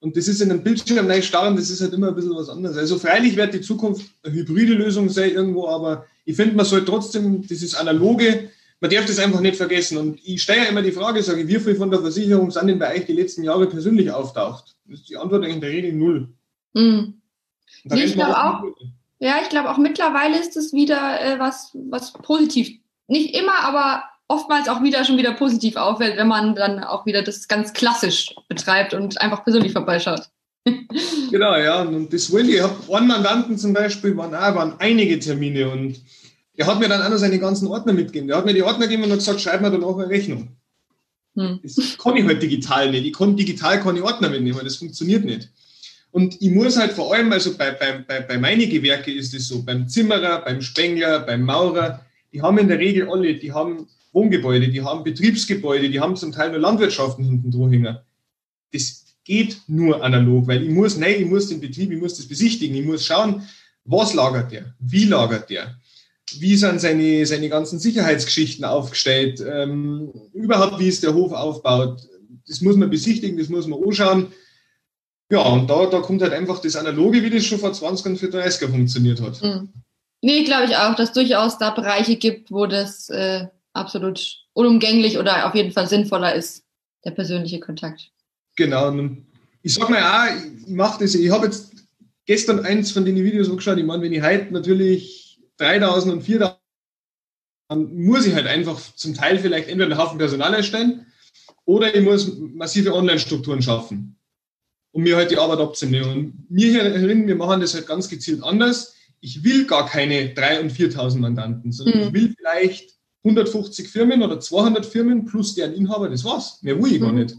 Und 0.00 0.16
das 0.16 0.26
ist 0.26 0.40
in 0.40 0.50
einem 0.50 0.64
Bildschirm 0.64 1.06
nicht 1.06 1.28
starren, 1.28 1.56
das 1.56 1.70
ist 1.70 1.80
halt 1.80 1.92
immer 1.92 2.08
ein 2.08 2.14
bisschen 2.16 2.34
was 2.34 2.48
anderes. 2.48 2.76
Also 2.76 2.98
freilich 2.98 3.36
wird 3.36 3.54
die 3.54 3.60
Zukunft 3.60 4.04
eine 4.24 4.34
hybride 4.34 4.74
Lösung 4.74 5.08
sein 5.08 5.30
irgendwo, 5.30 5.68
aber 5.68 6.06
ich 6.24 6.34
finde, 6.34 6.56
man 6.56 6.66
soll 6.66 6.84
trotzdem 6.84 7.46
dieses 7.46 7.76
analoge 7.76 8.50
man 8.82 8.90
darf 8.90 9.06
das 9.06 9.20
einfach 9.20 9.40
nicht 9.40 9.56
vergessen. 9.56 9.96
Und 9.96 10.18
ich 10.24 10.42
stelle 10.42 10.64
ja 10.64 10.68
immer 10.68 10.82
die 10.82 10.90
Frage, 10.90 11.22
sage, 11.22 11.46
wie 11.46 11.60
viel 11.60 11.76
von 11.76 11.90
der 11.90 12.00
Versicherung 12.00 12.50
sind 12.50 12.66
denn 12.66 12.80
bei 12.80 12.96
euch 12.96 13.06
die 13.06 13.12
letzten 13.12 13.44
Jahre 13.44 13.68
persönlich 13.68 14.10
auftaucht? 14.10 14.74
Das 14.86 14.98
ist 14.98 15.08
die 15.08 15.16
Antwort 15.16 15.46
in 15.46 15.60
der 15.60 15.70
Regel 15.70 15.92
null. 15.92 16.28
Mhm. 16.74 17.22
Nee, 17.84 18.02
ich 18.02 18.14
glaube 18.14 18.36
auch, 18.36 18.64
ja, 19.20 19.36
ich 19.40 19.48
glaube 19.50 19.70
auch 19.70 19.78
mittlerweile 19.78 20.36
ist 20.36 20.56
es 20.56 20.72
wieder 20.72 21.20
äh, 21.20 21.38
was, 21.38 21.70
was 21.74 22.12
positiv. 22.12 22.76
Nicht 23.06 23.36
immer, 23.36 23.60
aber 23.60 24.02
oftmals 24.26 24.68
auch 24.68 24.82
wieder 24.82 25.04
schon 25.04 25.16
wieder 25.16 25.32
positiv 25.32 25.76
auffällt, 25.76 26.16
wenn 26.16 26.26
man 26.26 26.56
dann 26.56 26.82
auch 26.82 27.06
wieder 27.06 27.22
das 27.22 27.46
ganz 27.46 27.72
klassisch 27.72 28.34
betreibt 28.48 28.94
und 28.94 29.20
einfach 29.20 29.44
persönlich 29.44 29.72
vorbeischaut. 29.72 30.28
genau, 31.30 31.56
ja. 31.56 31.82
Und 31.82 32.12
das 32.12 32.32
wollte 32.32 32.50
ich. 32.50 32.56
Ich 32.56 32.62
habe 32.62 32.96
einen 32.96 33.06
Mandanten 33.06 33.56
zum 33.56 33.74
Beispiel, 33.74 34.16
waren, 34.16 34.34
auch, 34.34 34.56
waren 34.56 34.74
einige 34.80 35.20
Termine 35.20 35.70
und 35.70 36.00
der 36.58 36.66
hat 36.66 36.78
mir 36.80 36.88
dann 36.88 37.02
auch 37.02 37.08
noch 37.08 37.16
seine 37.16 37.38
ganzen 37.38 37.66
Ordner 37.68 37.92
mitgegeben. 37.92 38.28
Der 38.28 38.36
hat 38.36 38.44
mir 38.44 38.54
die 38.54 38.62
Ordner 38.62 38.86
gegeben 38.86 39.04
und 39.04 39.10
hat 39.10 39.18
gesagt, 39.18 39.40
schreib 39.40 39.62
mir 39.62 39.70
dann 39.70 39.84
auch 39.84 39.98
eine 39.98 40.08
Rechnung. 40.08 40.56
Hm. 41.34 41.60
Das 41.62 41.96
kann 41.98 42.16
ich 42.16 42.24
halt 42.24 42.42
digital 42.42 42.90
nicht. 42.90 43.06
Ich 43.06 43.12
kann 43.14 43.36
digital 43.36 43.80
keine 43.80 44.04
Ordner 44.04 44.28
mitnehmen, 44.28 44.60
das 44.62 44.76
funktioniert 44.76 45.24
nicht. 45.24 45.50
Und 46.10 46.40
ich 46.42 46.50
muss 46.50 46.76
halt 46.76 46.92
vor 46.92 47.14
allem, 47.14 47.32
also 47.32 47.56
bei, 47.56 47.70
bei, 47.70 48.04
bei, 48.06 48.20
bei 48.20 48.36
meinen 48.36 48.68
Gewerke 48.68 49.10
ist 49.10 49.32
es 49.32 49.48
so, 49.48 49.62
beim 49.62 49.88
Zimmerer, 49.88 50.42
beim 50.44 50.60
Spengler, 50.60 51.20
beim 51.20 51.42
Maurer, 51.42 52.04
die 52.32 52.42
haben 52.42 52.58
in 52.58 52.68
der 52.68 52.78
Regel 52.78 53.08
alle, 53.08 53.34
die 53.34 53.52
haben 53.52 53.88
Wohngebäude, 54.12 54.68
die 54.68 54.82
haben 54.82 55.04
Betriebsgebäude, 55.04 55.88
die 55.88 56.00
haben 56.00 56.16
zum 56.16 56.32
Teil 56.32 56.50
nur 56.50 56.60
Landwirtschaften 56.60 57.24
hinten 57.24 57.50
dran 57.50 57.98
Das 58.72 59.06
geht 59.24 59.62
nur 59.68 60.04
analog, 60.04 60.46
weil 60.46 60.62
ich 60.62 60.70
muss, 60.70 60.98
nein, 60.98 61.14
ich 61.18 61.26
muss 61.26 61.48
den 61.48 61.60
Betrieb, 61.60 61.90
ich 61.90 61.98
muss 61.98 62.16
das 62.16 62.26
besichtigen, 62.26 62.76
ich 62.76 62.84
muss 62.84 63.06
schauen, 63.06 63.42
was 63.84 64.12
lagert 64.12 64.52
der, 64.52 64.74
wie 64.80 65.04
lagert 65.04 65.48
der, 65.48 65.76
wie 66.40 66.56
sind 66.56 66.80
seine, 66.80 67.26
seine 67.26 67.48
ganzen 67.48 67.78
Sicherheitsgeschichten 67.78 68.64
aufgestellt, 68.64 69.44
ähm, 69.46 70.12
überhaupt 70.32 70.78
wie 70.78 70.88
ist 70.88 71.02
der 71.02 71.14
Hof 71.14 71.32
aufgebaut. 71.32 72.02
Das 72.46 72.60
muss 72.60 72.76
man 72.76 72.90
besichtigen, 72.90 73.38
das 73.38 73.48
muss 73.48 73.66
man 73.66 73.82
anschauen. 73.82 74.32
Ja, 75.30 75.40
und 75.42 75.68
da, 75.70 75.86
da 75.86 76.00
kommt 76.00 76.22
halt 76.22 76.32
einfach 76.32 76.60
das 76.60 76.76
Analoge, 76.76 77.22
wie 77.22 77.30
das 77.30 77.44
schon 77.44 77.58
vor 77.58 77.72
20 77.72 78.22
und 78.22 78.34
30 78.34 78.68
funktioniert 78.68 79.20
hat. 79.20 79.42
Mhm. 79.42 79.72
Nee, 80.20 80.44
glaube 80.44 80.66
ich 80.66 80.76
auch, 80.76 80.94
dass 80.94 81.08
es 81.08 81.14
durchaus 81.14 81.58
da 81.58 81.70
Bereiche 81.70 82.16
gibt, 82.16 82.50
wo 82.50 82.66
das 82.66 83.08
äh, 83.08 83.46
absolut 83.72 84.38
unumgänglich 84.52 85.18
oder 85.18 85.46
auf 85.46 85.54
jeden 85.54 85.72
Fall 85.72 85.88
sinnvoller 85.88 86.34
ist, 86.34 86.64
der 87.04 87.10
persönliche 87.12 87.60
Kontakt. 87.60 88.10
Genau. 88.56 88.94
Ich 89.62 89.74
sag 89.74 89.88
mal 89.88 90.02
auch, 90.02 90.44
ich 90.66 90.68
mache 90.68 91.02
das, 91.02 91.14
ich 91.14 91.30
habe 91.30 91.46
jetzt 91.46 91.72
gestern 92.26 92.60
eins 92.60 92.92
von 92.92 93.04
den 93.04 93.16
Videos 93.16 93.48
angeschaut. 93.48 93.78
Ich 93.78 93.84
meine, 93.84 94.02
wenn 94.02 94.12
ich 94.12 94.22
heute 94.22 94.52
natürlich 94.52 95.21
3000 95.62 96.14
und 96.14 96.22
4000, 96.22 96.58
dann 97.68 97.94
muss 97.94 98.26
ich 98.26 98.34
halt 98.34 98.46
einfach 98.46 98.78
zum 98.94 99.14
Teil 99.14 99.38
vielleicht 99.38 99.68
entweder 99.68 99.90
einen 99.90 99.98
Haufen 99.98 100.18
Personal 100.18 100.54
erstellen 100.54 101.06
oder 101.64 101.94
ich 101.94 102.02
muss 102.02 102.36
massive 102.38 102.94
Online-Strukturen 102.94 103.62
schaffen, 103.62 104.18
um 104.90 105.02
mir 105.02 105.16
halt 105.16 105.30
die 105.30 105.38
Arbeit 105.38 105.60
abzunehmen. 105.60 106.10
Und 106.10 106.50
mir 106.50 106.70
hier 106.70 106.90
drin, 106.90 107.26
wir 107.26 107.36
machen 107.36 107.60
das 107.60 107.74
halt 107.74 107.86
ganz 107.86 108.08
gezielt 108.08 108.42
anders. 108.42 108.94
Ich 109.20 109.44
will 109.44 109.66
gar 109.66 109.86
keine 109.86 110.34
3.000 110.34 110.60
und 110.60 110.72
4.000 110.72 111.18
Mandanten, 111.18 111.72
sondern 111.72 111.98
mhm. 111.98 112.06
ich 112.08 112.12
will 112.12 112.34
vielleicht 112.36 112.98
150 113.24 113.88
Firmen 113.88 114.22
oder 114.22 114.40
200 114.40 114.84
Firmen 114.84 115.24
plus 115.24 115.54
deren 115.54 115.74
Inhaber, 115.74 116.08
das 116.08 116.24
war's. 116.24 116.60
Mehr 116.62 116.80
will 116.82 116.92
ich 116.92 117.00
mhm. 117.00 117.04
gar 117.04 117.12
nicht. 117.12 117.36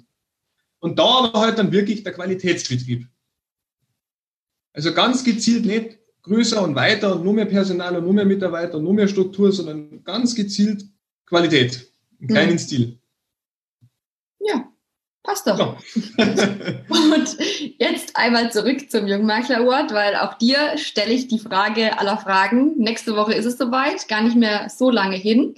Und 0.79 0.97
da 0.97 1.03
aber 1.03 1.39
halt 1.39 1.57
dann 1.57 1.71
wirklich 1.71 2.03
der 2.03 2.13
Qualitätsbetrieb. 2.13 3.07
Also 4.73 4.93
ganz 4.93 5.23
gezielt 5.23 5.65
nicht 5.65 5.99
größer 6.23 6.61
und 6.63 6.75
weiter 6.75 7.15
und 7.15 7.23
nur 7.23 7.33
mehr 7.33 7.45
Personal 7.45 7.97
und 7.97 8.05
nur 8.05 8.13
mehr 8.13 8.25
Mitarbeiter 8.25 8.77
und 8.77 8.83
nur 8.83 8.93
mehr 8.93 9.07
Struktur, 9.07 9.51
sondern 9.51 10.03
ganz 10.03 10.33
gezielt 10.35 10.85
Qualität. 11.25 11.91
Einen 12.19 12.29
kleinen 12.29 12.51
hm. 12.51 12.57
Stil. 12.59 12.99
Ja, 14.39 14.71
passt 15.23 15.47
doch. 15.47 15.57
Ja. 15.57 15.77
Und 16.89 17.37
jetzt 17.77 18.15
einmal 18.15 18.51
zurück 18.51 18.89
zum 18.89 19.07
Jungmakler 19.07 19.59
Award, 19.59 19.93
weil 19.93 20.15
auch 20.15 20.35
dir 20.35 20.77
stelle 20.77 21.13
ich 21.13 21.27
die 21.27 21.39
Frage 21.39 21.97
aller 21.97 22.17
Fragen. 22.17 22.77
Nächste 22.77 23.15
Woche 23.15 23.33
ist 23.33 23.45
es 23.45 23.57
soweit, 23.57 24.07
gar 24.07 24.21
nicht 24.21 24.37
mehr 24.37 24.69
so 24.69 24.89
lange 24.89 25.15
hin. 25.15 25.55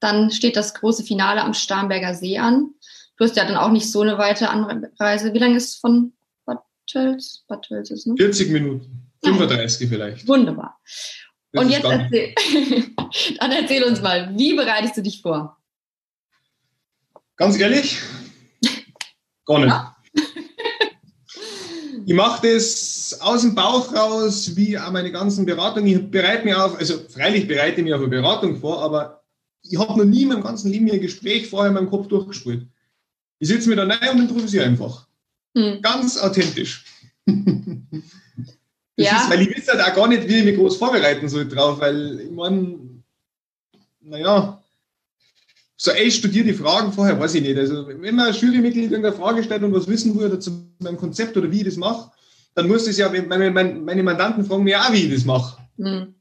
Dann 0.00 0.30
steht 0.30 0.56
das 0.56 0.74
große 0.74 1.04
Finale 1.04 1.42
am 1.42 1.54
Starnberger 1.54 2.14
See 2.14 2.38
an. 2.38 2.74
Du 3.16 3.24
hast 3.24 3.36
ja 3.36 3.44
dann 3.44 3.56
auch 3.56 3.70
nicht 3.70 3.90
so 3.90 4.00
eine 4.00 4.18
weite 4.18 4.50
Anreise. 4.50 5.32
Wie 5.32 5.38
lange 5.38 5.56
ist 5.56 5.68
es 5.68 5.76
von 5.76 6.12
Bad 6.44 6.62
Tölz? 6.86 7.44
Bad 7.46 7.62
Tölz 7.62 7.90
ist, 7.90 8.06
ne? 8.06 8.14
40 8.16 8.50
Minuten. 8.50 9.03
35 9.24 9.88
vielleicht. 9.88 10.28
Wunderbar. 10.28 10.78
Das 11.52 11.64
Und 11.64 11.70
jetzt 11.70 11.84
erzähl, 11.84 12.34
dann 13.40 13.52
erzähl 13.52 13.84
uns 13.84 14.00
mal, 14.02 14.32
wie 14.36 14.54
bereitest 14.54 14.96
du 14.96 15.02
dich 15.02 15.22
vor? 15.22 15.56
Ganz 17.36 17.58
ehrlich, 17.58 17.98
gar 19.44 19.58
nicht. 19.58 19.68
Ja. 19.68 19.96
ich 22.06 22.14
mache 22.14 22.48
das 22.48 23.18
aus 23.20 23.42
dem 23.42 23.54
Bauch 23.54 23.92
raus, 23.94 24.56
wie 24.56 24.78
auch 24.78 24.90
meine 24.90 25.10
ganzen 25.12 25.46
Beratungen. 25.46 25.88
Ich 25.88 26.10
bereite 26.10 26.44
mich 26.44 26.54
auf, 26.54 26.78
also 26.78 26.98
freilich 27.08 27.46
bereite 27.46 27.80
ich 27.80 27.84
mich 27.84 27.94
auf 27.94 28.00
eine 28.00 28.08
Beratung 28.08 28.60
vor, 28.60 28.82
aber 28.82 29.24
ich 29.62 29.78
habe 29.78 29.98
noch 29.98 30.04
nie 30.04 30.22
in 30.22 30.28
meinem 30.28 30.42
ganzen 30.42 30.70
Leben 30.70 30.90
ein 30.90 31.00
Gespräch 31.00 31.48
vorher 31.48 31.68
in 31.68 31.74
meinem 31.74 31.90
Kopf 31.90 32.08
durchgespielt. 32.08 32.68
Ich 33.38 33.48
sitze 33.48 33.68
mir 33.68 33.76
da 33.76 33.86
rein 33.86 34.10
und 34.10 34.20
improvisiere 34.22 34.64
einfach. 34.64 35.06
Hm. 35.56 35.80
Ganz 35.82 36.18
authentisch. 36.18 36.84
ja. 38.96 39.22
Ist, 39.22 39.30
weil 39.30 39.42
ich 39.42 39.56
weiß 39.56 39.68
halt 39.68 39.80
auch 39.80 39.94
gar 39.94 40.08
nicht, 40.08 40.28
wie 40.28 40.38
ich 40.38 40.44
mich 40.44 40.56
groß 40.56 40.76
vorbereiten 40.76 41.28
soll 41.28 41.48
drauf, 41.48 41.80
weil 41.80 42.20
ich 42.20 42.30
meine, 42.30 42.78
naja, 44.00 44.60
so, 45.76 45.90
ey, 45.90 46.04
ich 46.04 46.14
studiere 46.14 46.46
die 46.46 46.54
Fragen 46.54 46.92
vorher, 46.92 47.18
weiß 47.18 47.34
ich 47.34 47.42
nicht. 47.42 47.58
Also, 47.58 47.86
wenn 47.88 48.14
man 48.14 48.28
ein 48.28 48.34
Jurymitglied 48.34 48.90
irgendeine 48.90 49.16
Frage 49.16 49.42
stellt 49.42 49.62
und 49.64 49.74
was 49.74 49.88
wissen 49.88 50.18
will 50.18 50.38
zu 50.38 50.70
meinem 50.78 50.96
Konzept 50.96 51.36
oder 51.36 51.50
wie 51.50 51.58
ich 51.58 51.64
das 51.64 51.76
mache, 51.76 52.10
dann 52.54 52.68
muss 52.68 52.84
das 52.84 52.96
ja, 52.96 53.10
meine, 53.10 53.50
meine, 53.50 53.74
meine 53.74 54.02
Mandanten 54.02 54.44
fragen 54.44 54.64
mir 54.64 54.80
auch, 54.80 54.92
wie 54.92 55.06
ich 55.06 55.12
das 55.12 55.24
mache. 55.24 55.58
Mhm. 55.76 56.14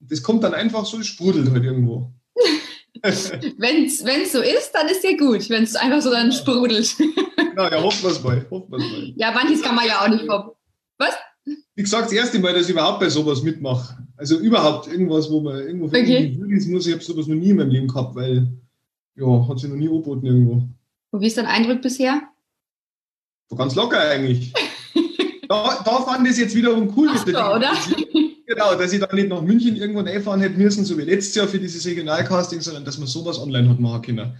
Das 0.00 0.22
kommt 0.22 0.44
dann 0.44 0.54
einfach 0.54 0.86
so, 0.86 0.98
es 0.98 1.08
sprudelt 1.08 1.50
halt 1.50 1.64
irgendwo. 1.64 2.12
wenn 3.02 3.84
es 3.84 4.32
so 4.32 4.40
ist, 4.40 4.70
dann 4.72 4.88
ist 4.88 5.02
ja 5.02 5.16
gut, 5.16 5.50
wenn 5.50 5.64
es 5.64 5.74
einfach 5.74 6.00
so 6.00 6.10
dann 6.10 6.30
sprudelt. 6.30 6.96
genau, 6.96 7.68
ja, 7.68 7.82
hoffen 7.82 8.04
wir 8.04 8.10
es 8.10 8.22
mal, 8.22 8.46
mal. 8.50 9.12
Ja, 9.16 9.32
manches 9.32 9.62
kann 9.62 9.74
man 9.74 9.86
ja 9.86 10.00
auch 10.00 10.08
nicht 10.08 10.24
vor. 10.24 10.56
Was? 10.98 11.14
Wie 11.74 11.82
gesagt, 11.82 12.06
das 12.06 12.12
erste 12.12 12.38
Mal, 12.38 12.52
dass 12.52 12.66
ich 12.66 12.72
überhaupt 12.72 13.00
bei 13.00 13.08
sowas 13.08 13.42
mitmache. 13.42 13.96
Also 14.16 14.38
überhaupt 14.38 14.88
irgendwas, 14.88 15.30
wo 15.30 15.40
man 15.40 15.56
irgendwo 15.56 15.86
okay. 15.86 16.38
muss. 16.68 16.86
Ich 16.86 16.92
habe 16.92 17.02
sowas 17.02 17.26
noch 17.26 17.34
nie 17.34 17.50
in 17.50 17.56
meinem 17.56 17.70
Leben 17.70 17.88
gehabt, 17.88 18.14
weil 18.14 18.46
ja, 19.16 19.48
hat 19.48 19.58
sich 19.58 19.70
noch 19.70 19.76
nie 19.76 19.88
angeboten 19.88 20.26
irgendwo. 20.26 20.68
Und 21.10 21.20
wie 21.20 21.26
ist 21.26 21.38
dein 21.38 21.46
Eindruck 21.46 21.82
bisher? 21.82 22.22
War 23.48 23.58
ganz 23.58 23.74
locker 23.74 24.00
eigentlich. 24.00 24.52
da, 25.48 25.82
da 25.84 26.02
fand 26.02 26.26
ich 26.26 26.32
es 26.32 26.38
jetzt 26.38 26.54
wiederum 26.54 26.92
cool. 26.96 27.08
Ach 27.10 27.26
so, 27.26 27.30
oder? 27.30 27.72
Genau, 28.46 28.74
dass 28.74 28.92
ich 28.92 29.00
dann 29.00 29.14
nicht 29.14 29.28
nach 29.28 29.40
München 29.40 29.76
irgendwo 29.76 30.00
einfahren 30.00 30.40
hätte 30.40 30.58
müssen, 30.58 30.84
so 30.84 30.98
wie 30.98 31.02
letztes 31.02 31.34
Jahr 31.34 31.48
für 31.48 31.58
dieses 31.58 31.86
Regionalcasting, 31.86 32.60
sondern 32.60 32.84
dass 32.84 32.98
man 32.98 33.06
sowas 33.06 33.38
online 33.38 33.68
hat 33.68 33.80
machen 33.80 34.02
können. 34.02 34.36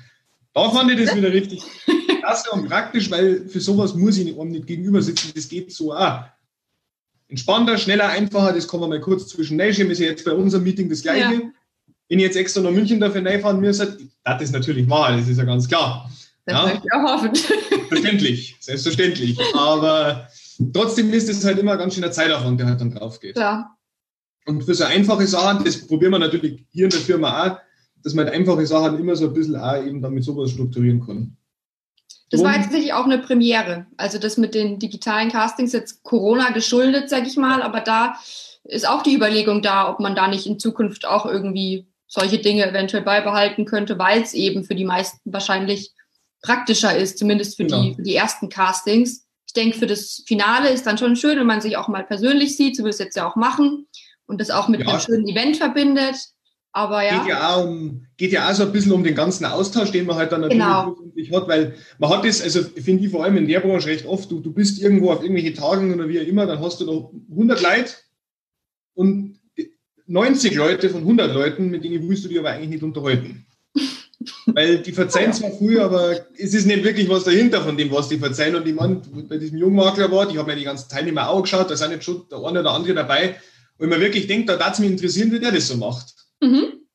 Da 0.52 0.70
fand 0.70 0.90
ich 0.90 1.02
das 1.02 1.16
wieder 1.16 1.32
richtig 1.32 1.62
klasse 2.20 2.50
und 2.50 2.68
praktisch, 2.68 3.10
weil 3.10 3.48
für 3.48 3.60
sowas 3.60 3.94
muss 3.94 4.18
ich 4.18 4.24
nicht, 4.24 4.66
gegenüber 4.66 5.00
sitzen. 5.00 5.32
Das 5.34 5.48
geht 5.48 5.72
so 5.72 5.94
auch. 5.94 6.24
Entspannter, 7.32 7.78
schneller, 7.78 8.10
einfacher, 8.10 8.52
das 8.52 8.68
kann 8.68 8.80
man 8.80 8.90
mal 8.90 9.00
kurz 9.00 9.26
zwischen 9.26 9.56
Nation, 9.56 9.88
ist 9.90 10.00
ja 10.00 10.08
jetzt 10.08 10.22
bei 10.26 10.32
unserem 10.32 10.64
Meeting 10.64 10.90
das 10.90 11.00
Gleiche. 11.00 11.32
Ja. 11.32 11.40
Wenn 12.10 12.18
ich 12.18 12.26
jetzt 12.26 12.36
extra 12.36 12.60
nach 12.60 12.70
München 12.70 13.00
dafür 13.00 13.24
reinfahren 13.24 13.58
müsste, 13.58 13.96
das 14.22 14.42
ist 14.42 14.52
natürlich 14.52 14.86
wahr, 14.90 15.16
das 15.16 15.26
ist 15.26 15.38
ja 15.38 15.44
ganz 15.44 15.66
klar. 15.66 16.10
Das 16.44 16.54
ja? 16.54 16.66
möchte 16.66 16.82
ich 16.84 16.92
auch 16.92 17.10
hoffen. 17.10 17.34
Selbstverständlich, 17.34 18.56
selbstverständlich. 18.60 19.38
Aber 19.54 20.28
trotzdem 20.74 21.10
ist 21.10 21.30
es 21.30 21.42
halt 21.42 21.58
immer 21.58 21.78
ganz 21.78 21.94
schön 21.94 22.02
der 22.02 22.12
Zeitaufwand, 22.12 22.60
der 22.60 22.66
halt 22.66 22.82
dann 22.82 22.90
drauf 22.90 23.18
geht. 23.18 23.38
Ja. 23.38 23.78
Und 24.44 24.64
für 24.64 24.74
so 24.74 24.84
einfache 24.84 25.26
Sachen, 25.26 25.64
das 25.64 25.86
probieren 25.86 26.12
wir 26.12 26.18
natürlich 26.18 26.66
hier 26.70 26.84
in 26.84 26.90
der 26.90 27.00
Firma 27.00 27.46
auch, 27.46 27.58
dass 28.02 28.12
man 28.12 28.28
einfache 28.28 28.66
Sachen 28.66 28.98
immer 28.98 29.16
so 29.16 29.28
ein 29.28 29.32
bisschen 29.32 29.56
auch 29.56 29.82
eben 29.82 30.02
damit 30.02 30.22
sowas 30.22 30.50
strukturieren 30.50 31.00
kann. 31.00 31.34
Das 32.32 32.42
war 32.42 32.54
jetzt 32.54 32.64
tatsächlich 32.64 32.94
auch 32.94 33.04
eine 33.04 33.18
Premiere. 33.18 33.86
Also 33.98 34.18
das 34.18 34.38
mit 34.38 34.54
den 34.54 34.78
digitalen 34.78 35.30
Castings 35.30 35.72
jetzt 35.72 36.02
Corona 36.02 36.50
geschuldet, 36.50 37.10
sag 37.10 37.26
ich 37.26 37.36
mal, 37.36 37.62
aber 37.62 37.80
da 37.80 38.16
ist 38.64 38.88
auch 38.88 39.02
die 39.02 39.14
Überlegung 39.14 39.60
da, 39.60 39.90
ob 39.90 40.00
man 40.00 40.14
da 40.14 40.28
nicht 40.28 40.46
in 40.46 40.58
Zukunft 40.58 41.04
auch 41.04 41.26
irgendwie 41.26 41.86
solche 42.06 42.38
Dinge 42.38 42.66
eventuell 42.66 43.02
beibehalten 43.02 43.66
könnte, 43.66 43.98
weil 43.98 44.22
es 44.22 44.32
eben 44.32 44.64
für 44.64 44.74
die 44.74 44.84
meisten 44.84 45.20
wahrscheinlich 45.30 45.92
praktischer 46.40 46.96
ist, 46.96 47.18
zumindest 47.18 47.56
für, 47.56 47.64
genau. 47.64 47.82
die, 47.82 47.94
für 47.94 48.02
die 48.02 48.16
ersten 48.16 48.48
Castings. 48.48 49.26
Ich 49.46 49.52
denke, 49.52 49.78
für 49.78 49.86
das 49.86 50.22
Finale 50.26 50.70
ist 50.70 50.86
dann 50.86 50.96
schon 50.96 51.16
schön, 51.16 51.38
wenn 51.38 51.46
man 51.46 51.60
sich 51.60 51.76
auch 51.76 51.88
mal 51.88 52.04
persönlich 52.04 52.56
sieht, 52.56 52.76
so 52.76 52.84
wir 52.84 52.90
es 52.90 52.98
jetzt 52.98 53.16
ja 53.16 53.28
auch 53.28 53.36
machen 53.36 53.86
und 54.26 54.40
das 54.40 54.50
auch 54.50 54.68
mit 54.68 54.80
ja. 54.80 54.88
einem 54.88 55.00
schönen 55.00 55.28
Event 55.28 55.58
verbindet. 55.58 56.16
Aber 56.72 57.04
ja. 57.04 57.18
Geht 57.18 57.28
ja, 57.28 57.54
auch 57.54 57.64
um, 57.66 58.06
geht 58.16 58.32
ja 58.32 58.48
auch 58.48 58.54
so 58.54 58.62
ein 58.62 58.72
bisschen 58.72 58.92
um 58.92 59.04
den 59.04 59.14
ganzen 59.14 59.44
Austausch, 59.44 59.92
den 59.92 60.06
man 60.06 60.16
halt 60.16 60.32
dann 60.32 60.40
natürlich 60.40 60.58
genau. 60.58 61.40
hat, 61.40 61.48
weil 61.48 61.74
man 61.98 62.10
hat 62.10 62.24
das, 62.24 62.40
also 62.40 62.62
finde 62.62 63.04
ich 63.04 63.10
vor 63.10 63.24
allem 63.24 63.36
in 63.36 63.46
der 63.46 63.60
Branche 63.60 63.88
recht 63.88 64.06
oft, 64.06 64.30
du, 64.30 64.40
du 64.40 64.52
bist 64.52 64.80
irgendwo 64.80 65.10
auf 65.10 65.22
irgendwelche 65.22 65.52
Tagen 65.52 65.92
oder 65.92 66.08
wie 66.08 66.20
auch 66.20 66.26
immer, 66.26 66.46
dann 66.46 66.60
hast 66.60 66.80
du 66.80 66.86
da 66.86 67.10
100 67.30 67.60
Leute 67.60 67.92
und 68.94 69.38
90 70.06 70.54
Leute 70.54 70.88
von 70.88 71.02
100 71.02 71.34
Leuten, 71.34 71.68
mit 71.68 71.84
denen 71.84 72.08
willst 72.08 72.24
du 72.24 72.28
dich 72.28 72.38
aber 72.38 72.50
eigentlich 72.50 72.70
nicht 72.70 72.82
unterhalten. 72.82 73.46
Weil 74.46 74.78
die 74.78 74.92
verzeihen 74.92 75.32
zwar 75.32 75.50
früher, 75.50 75.84
aber 75.84 76.26
es 76.38 76.54
ist 76.54 76.66
nicht 76.66 76.84
wirklich 76.84 77.08
was 77.08 77.24
dahinter 77.24 77.62
von 77.62 77.76
dem, 77.76 77.90
was 77.90 78.08
die 78.08 78.18
verzeihen. 78.18 78.54
Und 78.54 78.66
ich 78.66 78.74
meine, 78.74 79.02
bei 79.28 79.36
diesem 79.36 79.58
Jungmakler 79.58 80.10
war, 80.10 80.28
ich 80.30 80.36
habe 80.36 80.50
mir 80.50 80.58
die 80.58 80.64
ganzen 80.64 80.88
Teilnehmer 80.88 81.28
auch 81.28 81.42
geschaut, 81.42 81.70
da 81.70 81.76
sind 81.76 81.92
jetzt 81.92 82.04
schon 82.04 82.24
der 82.30 82.38
eine 82.38 82.60
oder 82.60 82.72
andere 82.72 82.94
dabei, 82.94 83.36
wo 83.78 83.86
man 83.86 84.00
wirklich 84.00 84.26
denkt, 84.26 84.48
da 84.48 84.56
darf 84.56 84.74
es 84.74 84.78
mich 84.78 84.90
interessieren, 84.90 85.32
wie 85.32 85.40
der 85.40 85.52
das 85.52 85.68
so 85.68 85.76
macht. 85.76 86.21
Mhm. 86.42 86.86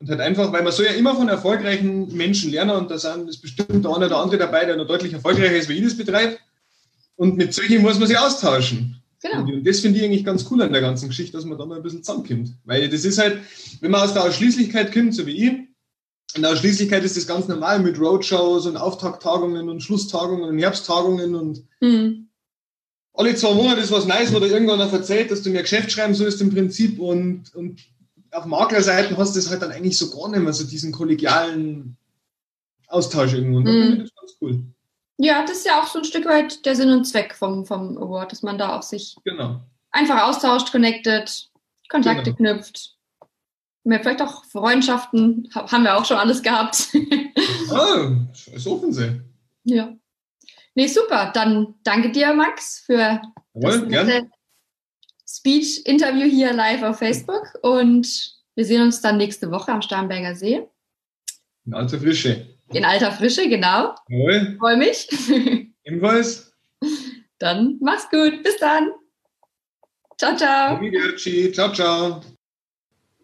Und 0.00 0.08
halt 0.08 0.20
einfach, 0.20 0.50
weil 0.52 0.62
man 0.62 0.72
soll 0.72 0.86
ja 0.86 0.92
immer 0.92 1.14
von 1.14 1.28
erfolgreichen 1.28 2.16
Menschen 2.16 2.50
lernen 2.50 2.70
und 2.70 2.90
da 2.90 2.98
sind 2.98 3.28
ist 3.28 3.42
bestimmt 3.42 3.84
der 3.84 3.94
eine 3.94 4.06
oder 4.06 4.18
andere 4.18 4.38
dabei, 4.38 4.64
der 4.64 4.76
noch 4.76 4.86
deutlich 4.86 5.12
erfolgreicher 5.12 5.56
ist, 5.56 5.68
wie 5.68 5.74
ich 5.74 5.84
das 5.84 5.96
betreibe. 5.96 6.38
Und 7.16 7.36
mit 7.36 7.52
solchen 7.52 7.82
muss 7.82 7.98
man 7.98 8.08
sich 8.08 8.18
austauschen. 8.18 9.02
Genau. 9.22 9.42
Und 9.42 9.66
das 9.66 9.80
finde 9.80 9.98
ich 9.98 10.04
eigentlich 10.04 10.24
ganz 10.24 10.46
cool 10.50 10.62
an 10.62 10.72
der 10.72 10.80
ganzen 10.80 11.08
Geschichte, 11.08 11.36
dass 11.36 11.44
man 11.44 11.58
da 11.58 11.66
mal 11.66 11.76
ein 11.76 11.82
bisschen 11.82 12.02
zusammenkommt. 12.02 12.54
Weil 12.64 12.88
das 12.88 13.04
ist 13.04 13.18
halt, 13.18 13.40
wenn 13.82 13.90
man 13.90 14.00
aus 14.00 14.14
der 14.14 14.24
Ausschließlichkeit 14.24 14.92
kommt, 14.94 15.14
so 15.14 15.26
wie 15.26 15.46
ich, 15.46 15.52
in 16.36 16.42
der 16.42 16.52
Ausschließlichkeit 16.52 17.04
ist 17.04 17.18
das 17.18 17.26
ganz 17.26 17.48
normal 17.48 17.80
mit 17.80 18.00
Roadshows 18.00 18.64
und 18.66 18.78
Auftakttagungen 18.78 19.68
und 19.68 19.82
Schlusstagungen 19.82 20.48
und 20.48 20.58
Herbsttagungen 20.58 21.34
und 21.34 21.64
mhm 21.80 22.30
alle 23.20 23.34
zwei 23.34 23.52
Monate 23.54 23.80
ist 23.80 23.90
was 23.90 24.06
Neues, 24.06 24.32
wo 24.32 24.38
dir 24.38 24.46
irgendwann 24.46 24.80
erzählt, 24.80 25.30
dass 25.30 25.42
du 25.42 25.50
mir 25.50 25.62
Geschäft 25.62 25.92
schreiben 25.92 26.14
sollst 26.14 26.40
im 26.40 26.50
Prinzip 26.50 26.98
und, 26.98 27.54
und 27.54 27.80
auf 28.32 28.44
Maklerseiten 28.46 29.16
hast 29.16 29.34
du 29.34 29.40
das 29.40 29.50
halt 29.50 29.62
dann 29.62 29.72
eigentlich 29.72 29.98
so 29.98 30.10
gar 30.10 30.28
nicht 30.28 30.40
mehr, 30.40 30.52
so 30.52 30.64
diesen 30.64 30.92
kollegialen 30.92 31.96
Austausch 32.88 33.34
irgendwo. 33.34 33.58
Und 33.58 33.64
mm. 33.64 34.00
das 34.00 34.14
ganz 34.14 34.36
cool. 34.40 34.64
Ja, 35.18 35.42
das 35.42 35.58
ist 35.58 35.66
ja 35.66 35.80
auch 35.80 35.86
so 35.86 35.98
ein 35.98 36.04
Stück 36.04 36.24
weit 36.24 36.64
der 36.64 36.74
Sinn 36.74 36.90
und 36.90 37.04
Zweck 37.04 37.34
vom, 37.34 37.66
vom 37.66 37.98
Award, 37.98 38.32
dass 38.32 38.42
man 38.42 38.56
da 38.56 38.78
auch 38.78 38.82
sich 38.82 39.16
genau. 39.24 39.60
einfach 39.90 40.22
austauscht, 40.28 40.72
connected, 40.72 41.50
Kontakte 41.90 42.32
genau. 42.32 42.54
knüpft. 42.54 42.96
Mehr 43.84 44.00
vielleicht 44.00 44.22
auch 44.22 44.44
Freundschaften, 44.44 45.50
haben 45.54 45.84
wir 45.84 45.96
auch 45.96 46.04
schon 46.04 46.18
alles 46.18 46.42
gehabt. 46.42 46.88
ah, 47.70 48.12
ist 48.52 48.66
offen 48.66 48.92
sehr. 48.92 49.20
Ja. 49.64 49.94
Nee, 50.74 50.86
super. 50.86 51.30
Dann 51.34 51.74
danke 51.82 52.12
dir, 52.12 52.32
Max, 52.32 52.82
für 52.86 53.20
Jawohl, 53.54 53.88
das 53.88 54.22
Speech-Interview 55.36 56.28
hier 56.28 56.52
live 56.52 56.82
auf 56.82 56.98
Facebook. 56.98 57.58
Und 57.62 58.34
wir 58.56 58.64
sehen 58.64 58.82
uns 58.82 59.00
dann 59.00 59.16
nächste 59.16 59.50
Woche 59.50 59.72
am 59.72 59.82
Starnberger 59.82 60.34
See. 60.34 60.62
In 61.66 61.74
alter 61.74 62.00
Frische. 62.00 62.46
In 62.72 62.84
alter 62.84 63.12
Frische, 63.12 63.48
genau. 63.48 63.94
Jawohl. 64.08 64.56
Freue 64.58 64.76
mich. 64.76 65.08
Ebenfalls. 65.84 66.52
Dann 67.38 67.78
mach's 67.80 68.08
gut. 68.10 68.42
Bis 68.42 68.56
dann. 68.58 68.90
Ciao, 70.18 70.36
ciao. 70.36 70.80
Ciao, 71.52 71.72
ciao. 71.72 72.20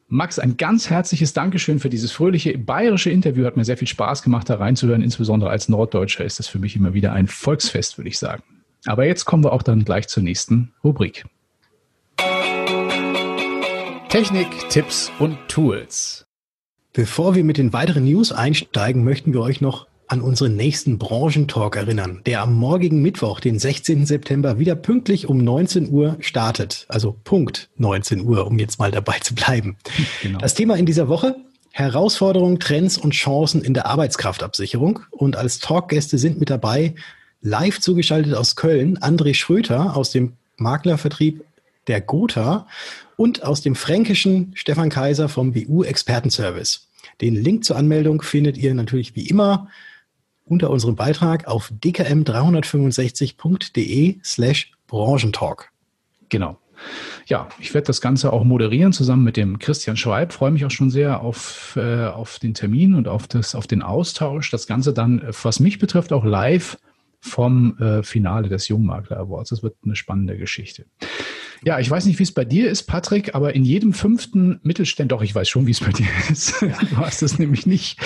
Max, 0.08 0.38
ein 0.38 0.56
ganz 0.56 0.88
herzliches 0.88 1.32
Dankeschön 1.32 1.80
für 1.80 1.90
dieses 1.90 2.12
fröhliche 2.12 2.56
bayerische 2.56 3.10
Interview. 3.10 3.44
Hat 3.44 3.56
mir 3.56 3.64
sehr 3.64 3.76
viel 3.76 3.88
Spaß 3.88 4.22
gemacht, 4.22 4.48
da 4.48 4.54
reinzuhören. 4.54 5.02
Insbesondere 5.02 5.50
als 5.50 5.68
Norddeutscher 5.68 6.24
ist 6.24 6.38
das 6.38 6.46
für 6.46 6.60
mich 6.60 6.76
immer 6.76 6.94
wieder 6.94 7.12
ein 7.12 7.26
Volksfest, 7.26 7.98
würde 7.98 8.08
ich 8.08 8.18
sagen. 8.18 8.44
Aber 8.86 9.04
jetzt 9.04 9.24
kommen 9.24 9.42
wir 9.42 9.52
auch 9.52 9.62
dann 9.62 9.84
gleich 9.84 10.06
zur 10.06 10.22
nächsten 10.22 10.72
Rubrik. 10.84 11.24
Technik, 14.08 14.68
Tipps 14.70 15.10
und 15.18 15.36
Tools. 15.48 16.26
Bevor 16.92 17.34
wir 17.34 17.42
mit 17.42 17.58
den 17.58 17.72
weiteren 17.72 18.04
News 18.04 18.30
einsteigen, 18.30 19.02
möchten 19.02 19.34
wir 19.34 19.40
euch 19.40 19.60
noch 19.60 19.88
an 20.06 20.20
unseren 20.20 20.54
nächsten 20.54 20.96
Branchentalk 20.96 21.74
erinnern, 21.76 22.22
der 22.24 22.42
am 22.42 22.54
morgigen 22.54 23.02
Mittwoch, 23.02 23.40
den 23.40 23.58
16. 23.58 24.06
September, 24.06 24.60
wieder 24.60 24.76
pünktlich 24.76 25.28
um 25.28 25.38
19 25.38 25.90
Uhr 25.90 26.16
startet. 26.20 26.86
Also 26.88 27.16
Punkt 27.24 27.68
19 27.78 28.24
Uhr, 28.24 28.46
um 28.46 28.58
jetzt 28.60 28.78
mal 28.78 28.92
dabei 28.92 29.18
zu 29.18 29.34
bleiben. 29.34 29.76
Genau. 30.22 30.38
Das 30.38 30.54
Thema 30.54 30.76
in 30.76 30.86
dieser 30.86 31.08
Woche, 31.08 31.36
Herausforderungen, 31.72 32.60
Trends 32.60 32.96
und 32.96 33.10
Chancen 33.10 33.62
in 33.62 33.74
der 33.74 33.86
Arbeitskraftabsicherung. 33.86 35.00
Und 35.10 35.36
als 35.36 35.58
Talkgäste 35.58 36.16
sind 36.16 36.38
mit 36.38 36.48
dabei 36.48 36.94
live 37.42 37.80
zugeschaltet 37.80 38.34
aus 38.34 38.54
Köln 38.54 38.98
André 38.98 39.34
Schröter 39.34 39.96
aus 39.96 40.10
dem 40.10 40.34
Maklervertrieb 40.56 41.42
der 41.86 42.00
Gotha 42.00 42.66
und 43.16 43.42
aus 43.42 43.60
dem 43.62 43.74
Fränkischen 43.74 44.52
Stefan 44.54 44.90
Kaiser 44.90 45.28
vom 45.28 45.52
BU 45.52 45.82
Expertenservice. 45.84 46.88
Den 47.20 47.34
Link 47.34 47.64
zur 47.64 47.76
Anmeldung 47.76 48.22
findet 48.22 48.56
ihr 48.58 48.74
natürlich 48.74 49.14
wie 49.16 49.28
immer 49.28 49.68
unter 50.44 50.70
unserem 50.70 50.96
Beitrag 50.96 51.46
auf 51.46 51.72
dkm365.de 51.82 54.18
slash 54.22 54.72
Branchentalk. 54.86 55.70
Genau. 56.28 56.58
Ja, 57.26 57.48
ich 57.58 57.74
werde 57.74 57.86
das 57.86 58.00
Ganze 58.00 58.32
auch 58.32 58.44
moderieren 58.44 58.92
zusammen 58.92 59.24
mit 59.24 59.36
dem 59.36 59.58
Christian 59.58 59.96
Schweib. 59.96 60.32
Freue 60.32 60.52
mich 60.52 60.64
auch 60.64 60.70
schon 60.70 60.90
sehr 60.90 61.22
auf, 61.22 61.76
äh, 61.76 62.06
auf 62.06 62.38
den 62.38 62.54
Termin 62.54 62.94
und 62.94 63.08
auf, 63.08 63.26
das, 63.26 63.56
auf 63.56 63.66
den 63.66 63.82
Austausch. 63.82 64.50
Das 64.50 64.66
Ganze 64.66 64.92
dann, 64.92 65.20
äh, 65.20 65.32
was 65.42 65.58
mich 65.58 65.78
betrifft, 65.78 66.12
auch 66.12 66.24
live 66.24 66.76
vom 67.20 67.78
äh, 67.78 68.02
Finale 68.02 68.48
des 68.48 68.68
Jungmakler 68.68 69.18
Awards. 69.18 69.50
Das 69.50 69.62
wird 69.62 69.76
eine 69.84 69.96
spannende 69.96 70.36
Geschichte. 70.36 70.86
Ja, 71.64 71.78
ich 71.78 71.90
weiß 71.90 72.06
nicht, 72.06 72.18
wie 72.18 72.22
es 72.24 72.32
bei 72.32 72.44
dir 72.44 72.70
ist, 72.70 72.84
Patrick, 72.84 73.34
aber 73.34 73.54
in 73.54 73.64
jedem 73.64 73.92
fünften 73.92 74.60
Mittelständ, 74.62 75.12
doch, 75.12 75.22
ich 75.22 75.34
weiß 75.34 75.48
schon, 75.48 75.66
wie 75.66 75.72
es 75.72 75.80
bei 75.80 75.92
dir 75.92 76.06
ist. 76.30 76.60
du 76.62 76.96
hast 76.96 77.22
es 77.22 77.38
nämlich 77.38 77.66
nicht. 77.66 77.98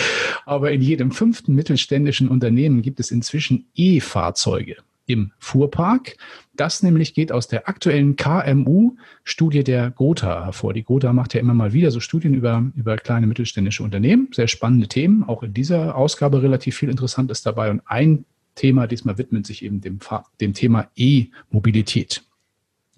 Aber 0.46 0.70
in 0.72 0.82
jedem 0.82 1.10
fünften 1.10 1.54
mittelständischen 1.54 2.28
Unternehmen 2.28 2.82
gibt 2.82 3.00
es 3.00 3.10
inzwischen 3.10 3.66
E-Fahrzeuge 3.74 4.76
im 5.06 5.32
Fuhrpark. 5.38 6.16
Das 6.54 6.82
nämlich 6.82 7.14
geht 7.14 7.32
aus 7.32 7.48
der 7.48 7.68
aktuellen 7.68 8.16
KMU-Studie 8.16 9.64
der 9.64 9.90
Gotha 9.90 10.44
hervor. 10.44 10.72
Die 10.72 10.84
Gotha 10.84 11.12
macht 11.12 11.34
ja 11.34 11.40
immer 11.40 11.54
mal 11.54 11.72
wieder 11.72 11.90
so 11.90 12.00
Studien 12.00 12.34
über, 12.34 12.70
über 12.76 12.96
kleine 12.96 13.26
mittelständische 13.26 13.82
Unternehmen. 13.82 14.28
Sehr 14.32 14.46
spannende 14.46 14.86
Themen. 14.86 15.24
Auch 15.24 15.42
in 15.42 15.52
dieser 15.52 15.96
Ausgabe 15.96 16.42
relativ 16.42 16.76
viel 16.76 16.90
Interessantes 16.90 17.42
dabei. 17.42 17.70
Und 17.70 17.82
ein 17.86 18.24
Thema 18.54 18.86
diesmal 18.86 19.18
widmet 19.18 19.46
sich 19.46 19.64
eben 19.64 19.80
dem, 19.80 19.98
dem 20.40 20.54
Thema 20.54 20.88
E-Mobilität. 20.96 22.22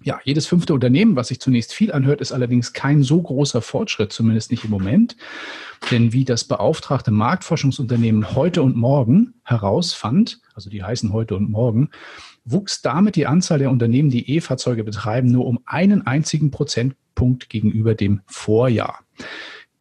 Ja, 0.03 0.19
jedes 0.25 0.47
fünfte 0.47 0.73
Unternehmen, 0.73 1.15
was 1.15 1.29
sich 1.29 1.39
zunächst 1.39 1.73
viel 1.73 1.93
anhört, 1.93 2.19
ist 2.19 2.33
allerdings 2.33 2.73
kein 2.73 3.03
so 3.03 3.21
großer 3.21 3.61
Fortschritt, 3.61 4.11
zumindest 4.11 4.51
nicht 4.51 4.65
im 4.65 4.69
Moment. 4.69 5.15
Denn 5.91 6.11
wie 6.11 6.25
das 6.25 6.43
beauftragte 6.43 7.11
Marktforschungsunternehmen 7.11 8.35
heute 8.35 8.63
und 8.63 8.75
morgen 8.75 9.35
herausfand, 9.43 10.41
also 10.55 10.69
die 10.69 10.83
heißen 10.83 11.13
heute 11.13 11.35
und 11.37 11.49
morgen, 11.49 11.89
wuchs 12.43 12.81
damit 12.81 13.15
die 13.15 13.27
Anzahl 13.27 13.59
der 13.59 13.71
Unternehmen, 13.71 14.09
die 14.09 14.29
E-Fahrzeuge 14.35 14.83
betreiben, 14.83 15.31
nur 15.31 15.45
um 15.45 15.59
einen 15.65 16.05
einzigen 16.05 16.51
Prozentpunkt 16.51 17.49
gegenüber 17.49 17.95
dem 17.95 18.21
Vorjahr. 18.25 18.99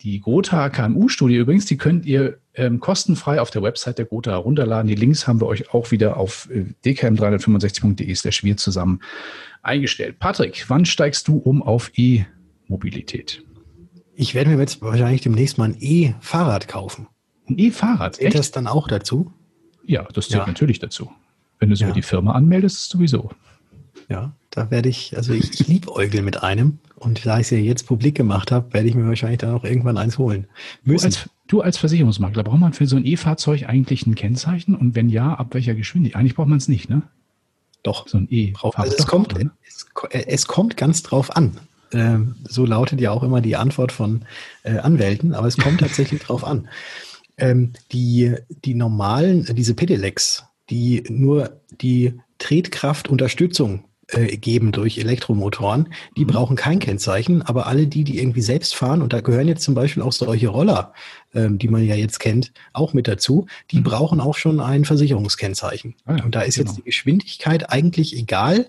Die 0.02 0.18
Gotha 0.18 0.68
KMU-Studie 0.68 1.36
übrigens, 1.36 1.66
die 1.66 1.76
könnt 1.76 2.06
ihr 2.06 2.38
ähm, 2.54 2.80
kostenfrei 2.80 3.40
auf 3.40 3.50
der 3.50 3.62
Website 3.62 3.98
der 3.98 4.04
Gotha 4.04 4.32
herunterladen. 4.32 4.88
Die 4.88 4.96
Links 4.96 5.28
haben 5.28 5.40
wir 5.40 5.46
euch 5.46 5.72
auch 5.72 5.92
wieder 5.92 6.16
auf 6.16 6.48
äh, 6.50 6.64
dkm365.de 6.84 8.12
slash 8.16 8.42
wir 8.42 8.56
zusammen 8.56 9.00
eingestellt. 9.62 10.18
Patrick, 10.18 10.64
wann 10.68 10.86
steigst 10.86 11.28
du 11.28 11.36
um 11.36 11.62
auf 11.62 11.92
E-Mobilität? 11.94 13.44
Ich 14.16 14.34
werde 14.34 14.50
mir 14.50 14.58
jetzt 14.58 14.82
wahrscheinlich 14.82 15.20
demnächst 15.20 15.56
mal 15.56 15.66
ein 15.66 15.76
E-Fahrrad 15.78 16.66
kaufen. 16.66 17.06
Ein 17.48 17.58
E-Fahrrad? 17.58 18.16
Zählt 18.16 18.34
das 18.34 18.50
dann 18.50 18.66
auch 18.66 18.88
dazu? 18.88 19.32
Ja, 19.84 20.02
das 20.12 20.28
zählt 20.28 20.40
ja. 20.40 20.46
natürlich 20.46 20.80
dazu. 20.80 21.12
Wenn 21.60 21.68
du 21.68 21.74
es 21.74 21.80
ja. 21.80 21.86
über 21.86 21.94
die 21.94 22.02
Firma 22.02 22.32
anmeldest, 22.32 22.90
sowieso. 22.90 23.30
Ja, 24.12 24.34
da 24.50 24.70
werde 24.70 24.90
ich, 24.90 25.16
also 25.16 25.32
ich, 25.32 25.58
ich 25.58 25.66
liebäugel 25.66 26.20
mit 26.20 26.42
einem 26.42 26.80
und 26.96 27.24
da 27.24 27.38
ich 27.38 27.46
es 27.46 27.50
ja 27.50 27.56
jetzt 27.56 27.86
publik 27.86 28.14
gemacht 28.14 28.52
habe, 28.52 28.74
werde 28.74 28.86
ich 28.86 28.94
mir 28.94 29.06
wahrscheinlich 29.08 29.38
dann 29.38 29.54
auch 29.54 29.64
irgendwann 29.64 29.96
eins 29.96 30.18
holen 30.18 30.48
müssen. 30.84 31.10
Du 31.10 31.16
als, 31.16 31.30
du 31.48 31.60
als 31.62 31.78
Versicherungsmakler, 31.78 32.42
braucht 32.42 32.60
man 32.60 32.74
für 32.74 32.86
so 32.86 32.96
ein 32.96 33.06
E-Fahrzeug 33.06 33.66
eigentlich 33.66 34.06
ein 34.06 34.14
Kennzeichen? 34.14 34.74
Und 34.74 34.94
wenn 34.94 35.08
ja, 35.08 35.32
ab 35.32 35.54
welcher 35.54 35.74
Geschwindigkeit? 35.74 36.20
Eigentlich 36.20 36.34
braucht 36.34 36.48
man 36.48 36.58
es 36.58 36.68
nicht, 36.68 36.90
ne? 36.90 37.02
Doch. 37.82 38.06
So 38.06 38.18
ein 38.18 38.28
E. 38.30 38.52
Also 38.74 38.96
es, 38.98 39.06
kommt, 39.06 39.38
ne? 39.38 39.50
es, 39.66 39.86
es, 40.10 40.46
kommt 40.46 40.76
ganz 40.76 41.02
drauf 41.02 41.34
an. 41.34 41.56
Ähm, 41.92 42.36
so 42.46 42.66
lautet 42.66 43.00
ja 43.00 43.12
auch 43.12 43.22
immer 43.22 43.40
die 43.40 43.56
Antwort 43.56 43.92
von 43.92 44.26
äh, 44.62 44.76
Anwälten, 44.76 45.32
aber 45.32 45.46
es 45.46 45.56
kommt 45.56 45.80
tatsächlich 45.80 46.20
drauf 46.24 46.44
an. 46.44 46.68
Ähm, 47.38 47.72
die, 47.92 48.34
die 48.62 48.74
normalen, 48.74 49.46
äh, 49.46 49.54
diese 49.54 49.72
Pedelecs, 49.72 50.44
die 50.68 51.02
nur 51.08 51.62
die 51.80 52.20
Tretkraftunterstützung 52.38 53.84
äh, 54.12 54.36
geben 54.36 54.72
durch 54.72 54.98
Elektromotoren, 54.98 55.92
die 56.16 56.24
mhm. 56.24 56.28
brauchen 56.28 56.56
kein 56.56 56.78
Kennzeichen, 56.78 57.42
aber 57.42 57.66
alle 57.66 57.86
die, 57.86 58.04
die 58.04 58.18
irgendwie 58.18 58.42
selbst 58.42 58.74
fahren, 58.74 59.02
und 59.02 59.12
da 59.12 59.20
gehören 59.20 59.48
jetzt 59.48 59.62
zum 59.62 59.74
Beispiel 59.74 60.02
auch 60.02 60.12
solche 60.12 60.48
Roller, 60.48 60.92
ähm, 61.34 61.58
die 61.58 61.68
man 61.68 61.84
ja 61.84 61.94
jetzt 61.94 62.20
kennt, 62.20 62.52
auch 62.72 62.92
mit 62.92 63.08
dazu, 63.08 63.46
die 63.70 63.78
mhm. 63.78 63.84
brauchen 63.84 64.20
auch 64.20 64.36
schon 64.36 64.60
ein 64.60 64.84
Versicherungskennzeichen. 64.84 65.94
Ah 66.04 66.16
ja, 66.16 66.24
und 66.24 66.34
da 66.34 66.42
ist 66.42 66.56
genau. 66.56 66.68
jetzt 66.68 66.78
die 66.78 66.84
Geschwindigkeit 66.84 67.70
eigentlich 67.70 68.16
egal. 68.16 68.68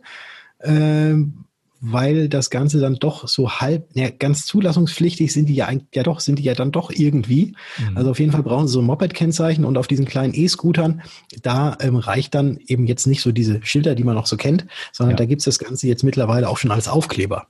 Ähm, 0.61 1.45
weil 1.85 2.29
das 2.29 2.49
Ganze 2.49 2.79
dann 2.79 2.95
doch 2.95 3.27
so 3.27 3.51
halb, 3.51 3.93
ne, 3.93 4.13
ganz 4.13 4.45
zulassungspflichtig 4.45 5.33
sind 5.33 5.49
die 5.49 5.55
ja 5.55 5.65
eigentlich, 5.65 5.89
ja 5.93 6.03
doch, 6.03 6.21
sind 6.21 6.39
die 6.39 6.43
ja 6.43 6.53
dann 6.53 6.71
doch 6.71 6.91
irgendwie. 6.91 7.55
Mhm. 7.77 7.97
Also 7.97 8.11
auf 8.11 8.19
jeden 8.19 8.31
Fall 8.31 8.41
brauchen 8.41 8.67
sie 8.67 8.73
so 8.73 8.81
ein 8.81 8.85
Moped-Kennzeichen 8.85 9.65
und 9.65 9.77
auf 9.77 9.87
diesen 9.87 10.05
kleinen 10.05 10.33
E-Scootern, 10.33 11.01
da 11.41 11.77
ähm, 11.81 11.97
reicht 11.97 12.35
dann 12.35 12.57
eben 12.67 12.87
jetzt 12.87 13.05
nicht 13.05 13.21
so 13.21 13.33
diese 13.33 13.59
Schilder, 13.63 13.95
die 13.95 14.05
man 14.05 14.15
noch 14.15 14.27
so 14.27 14.37
kennt, 14.37 14.65
sondern 14.93 15.11
ja. 15.13 15.17
da 15.17 15.25
gibt's 15.25 15.43
das 15.43 15.59
Ganze 15.59 15.87
jetzt 15.87 16.03
mittlerweile 16.03 16.47
auch 16.47 16.57
schon 16.57 16.71
als 16.71 16.87
Aufkleber, 16.87 17.47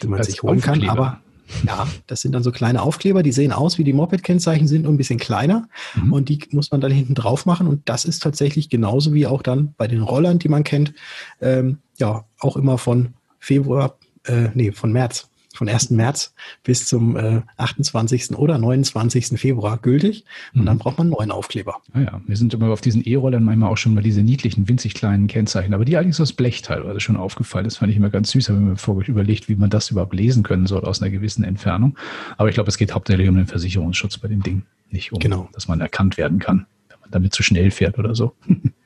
die 0.00 0.06
man 0.06 0.20
als 0.20 0.28
sich 0.28 0.44
holen 0.44 0.58
Aufkleber. 0.58 0.86
kann. 0.86 0.88
Aber 0.88 1.20
ja, 1.66 1.88
das 2.06 2.20
sind 2.20 2.32
dann 2.32 2.44
so 2.44 2.52
kleine 2.52 2.82
Aufkleber, 2.82 3.24
die 3.24 3.32
sehen 3.32 3.50
aus 3.50 3.78
wie 3.78 3.84
die 3.84 3.92
Moped-Kennzeichen, 3.92 4.68
sind 4.68 4.82
nur 4.82 4.92
ein 4.92 4.96
bisschen 4.96 5.18
kleiner 5.18 5.68
mhm. 5.96 6.12
und 6.12 6.28
die 6.28 6.38
muss 6.52 6.70
man 6.70 6.80
dann 6.80 6.92
hinten 6.92 7.14
drauf 7.14 7.46
machen 7.46 7.66
und 7.66 7.88
das 7.88 8.04
ist 8.04 8.22
tatsächlich 8.22 8.68
genauso 8.68 9.12
wie 9.12 9.26
auch 9.26 9.42
dann 9.42 9.74
bei 9.76 9.88
den 9.88 10.02
Rollern, 10.02 10.38
die 10.38 10.48
man 10.48 10.62
kennt, 10.62 10.94
ähm, 11.40 11.78
ja, 11.98 12.24
auch 12.38 12.56
immer 12.56 12.78
von 12.78 13.14
Februar, 13.42 13.98
äh, 14.24 14.50
nee, 14.54 14.70
von 14.70 14.92
März, 14.92 15.28
von 15.52 15.68
1. 15.68 15.90
März 15.90 16.32
bis 16.62 16.86
zum 16.86 17.16
äh, 17.16 17.42
28. 17.56 18.36
oder 18.36 18.56
29. 18.56 19.36
Februar 19.38 19.78
gültig. 19.78 20.24
Und 20.54 20.62
mhm. 20.62 20.66
dann 20.66 20.78
braucht 20.78 20.98
man 20.98 21.08
einen 21.08 21.16
neuen 21.18 21.32
Aufkleber. 21.32 21.78
Ah 21.92 22.00
ja, 22.00 22.20
wir 22.24 22.36
sind 22.36 22.54
immer 22.54 22.68
auf 22.68 22.80
diesen 22.80 23.02
E-Rollern 23.04 23.42
manchmal 23.42 23.72
auch 23.72 23.76
schon 23.76 23.94
mal 23.94 24.02
diese 24.02 24.22
niedlichen, 24.22 24.68
winzig 24.68 24.94
kleinen 24.94 25.26
Kennzeichen. 25.26 25.74
Aber 25.74 25.84
die 25.84 25.96
allerdings 25.96 26.20
aus 26.20 26.32
Blech 26.32 26.62
teilweise 26.62 27.00
schon 27.00 27.16
aufgefallen. 27.16 27.64
Das 27.64 27.78
fand 27.78 27.90
ich 27.90 27.96
immer 27.96 28.10
ganz 28.10 28.30
süß, 28.30 28.48
habe 28.48 28.60
mir 28.60 28.76
vorher 28.76 29.08
überlegt, 29.08 29.48
wie 29.48 29.56
man 29.56 29.70
das 29.70 29.90
überhaupt 29.90 30.14
lesen 30.14 30.44
können 30.44 30.68
soll 30.68 30.84
aus 30.84 31.02
einer 31.02 31.10
gewissen 31.10 31.42
Entfernung. 31.42 31.98
Aber 32.36 32.48
ich 32.48 32.54
glaube, 32.54 32.68
es 32.68 32.78
geht 32.78 32.94
hauptsächlich 32.94 33.28
um 33.28 33.34
den 33.34 33.48
Versicherungsschutz 33.48 34.18
bei 34.18 34.28
dem 34.28 34.44
Ding. 34.44 34.62
Nicht 34.90 35.12
um, 35.12 35.18
genau. 35.18 35.48
dass 35.52 35.66
man 35.66 35.80
erkannt 35.80 36.16
werden 36.16 36.38
kann, 36.38 36.66
wenn 36.88 37.00
man 37.00 37.10
damit 37.10 37.34
zu 37.34 37.42
schnell 37.42 37.72
fährt 37.72 37.98
oder 37.98 38.14
so. 38.14 38.36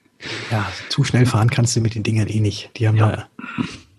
Ja, 0.51 0.67
zu 0.89 1.05
schnell 1.05 1.27
fahren 1.27 1.51
kannst 1.51 1.77
du 1.77 1.81
mit 1.81 1.95
den 1.95 2.03
Dingern 2.03 2.29
eh 2.29 2.41
nicht. 2.41 2.71
Die 2.77 2.89
haben 2.89 2.97
ja, 2.97 3.11
ja 3.11 3.29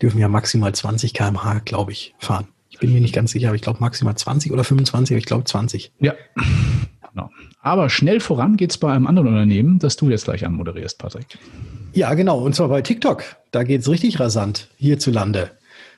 dürfen 0.00 0.18
ja 0.18 0.28
maximal 0.28 0.74
20 0.74 1.14
km/h, 1.14 1.60
glaube 1.64 1.92
ich, 1.92 2.14
fahren. 2.18 2.48
Ich 2.70 2.78
bin 2.78 2.92
mir 2.92 3.00
nicht 3.00 3.14
ganz 3.14 3.32
sicher, 3.32 3.48
aber 3.48 3.56
ich 3.56 3.62
glaube 3.62 3.80
maximal 3.80 4.16
20 4.16 4.52
oder 4.52 4.64
25, 4.64 5.14
aber 5.14 5.18
ich 5.18 5.26
glaube 5.26 5.44
20. 5.44 5.92
Ja. 6.00 6.14
Genau. 7.12 7.30
Aber 7.60 7.90
schnell 7.90 8.20
voran 8.20 8.56
geht 8.56 8.70
es 8.70 8.78
bei 8.78 8.92
einem 8.92 9.06
anderen 9.06 9.28
Unternehmen, 9.28 9.78
das 9.78 9.96
du 9.96 10.10
jetzt 10.10 10.24
gleich 10.24 10.44
anmoderierst, 10.44 10.98
Patrick. 10.98 11.38
Ja, 11.92 12.14
genau. 12.14 12.38
Und 12.38 12.54
zwar 12.54 12.68
bei 12.68 12.82
TikTok. 12.82 13.24
Da 13.50 13.64
geht 13.64 13.80
es 13.80 13.88
richtig 13.88 14.20
rasant 14.20 14.68
hierzulande 14.76 15.50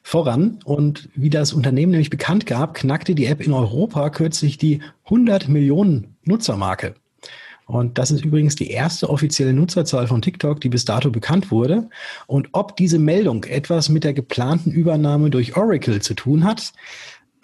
voran. 0.02 0.60
Und 0.64 1.10
wie 1.14 1.30
das 1.30 1.52
Unternehmen 1.52 1.90
nämlich 1.90 2.10
bekannt 2.10 2.46
gab, 2.46 2.74
knackte 2.74 3.14
die 3.14 3.26
App 3.26 3.40
in 3.40 3.52
Europa 3.52 4.08
kürzlich 4.10 4.56
die 4.56 4.80
100 5.04 5.48
Millionen 5.48 6.16
Nutzermarke. 6.24 6.94
Und 7.70 7.98
das 7.98 8.10
ist 8.10 8.24
übrigens 8.24 8.56
die 8.56 8.70
erste 8.70 9.08
offizielle 9.08 9.52
Nutzerzahl 9.52 10.08
von 10.08 10.20
TikTok, 10.20 10.60
die 10.60 10.68
bis 10.68 10.84
dato 10.84 11.10
bekannt 11.10 11.52
wurde. 11.52 11.88
Und 12.26 12.48
ob 12.50 12.76
diese 12.76 12.98
Meldung 12.98 13.44
etwas 13.44 13.88
mit 13.88 14.02
der 14.02 14.12
geplanten 14.12 14.72
Übernahme 14.72 15.30
durch 15.30 15.56
Oracle 15.56 16.02
zu 16.02 16.14
tun 16.14 16.42
hat, 16.42 16.72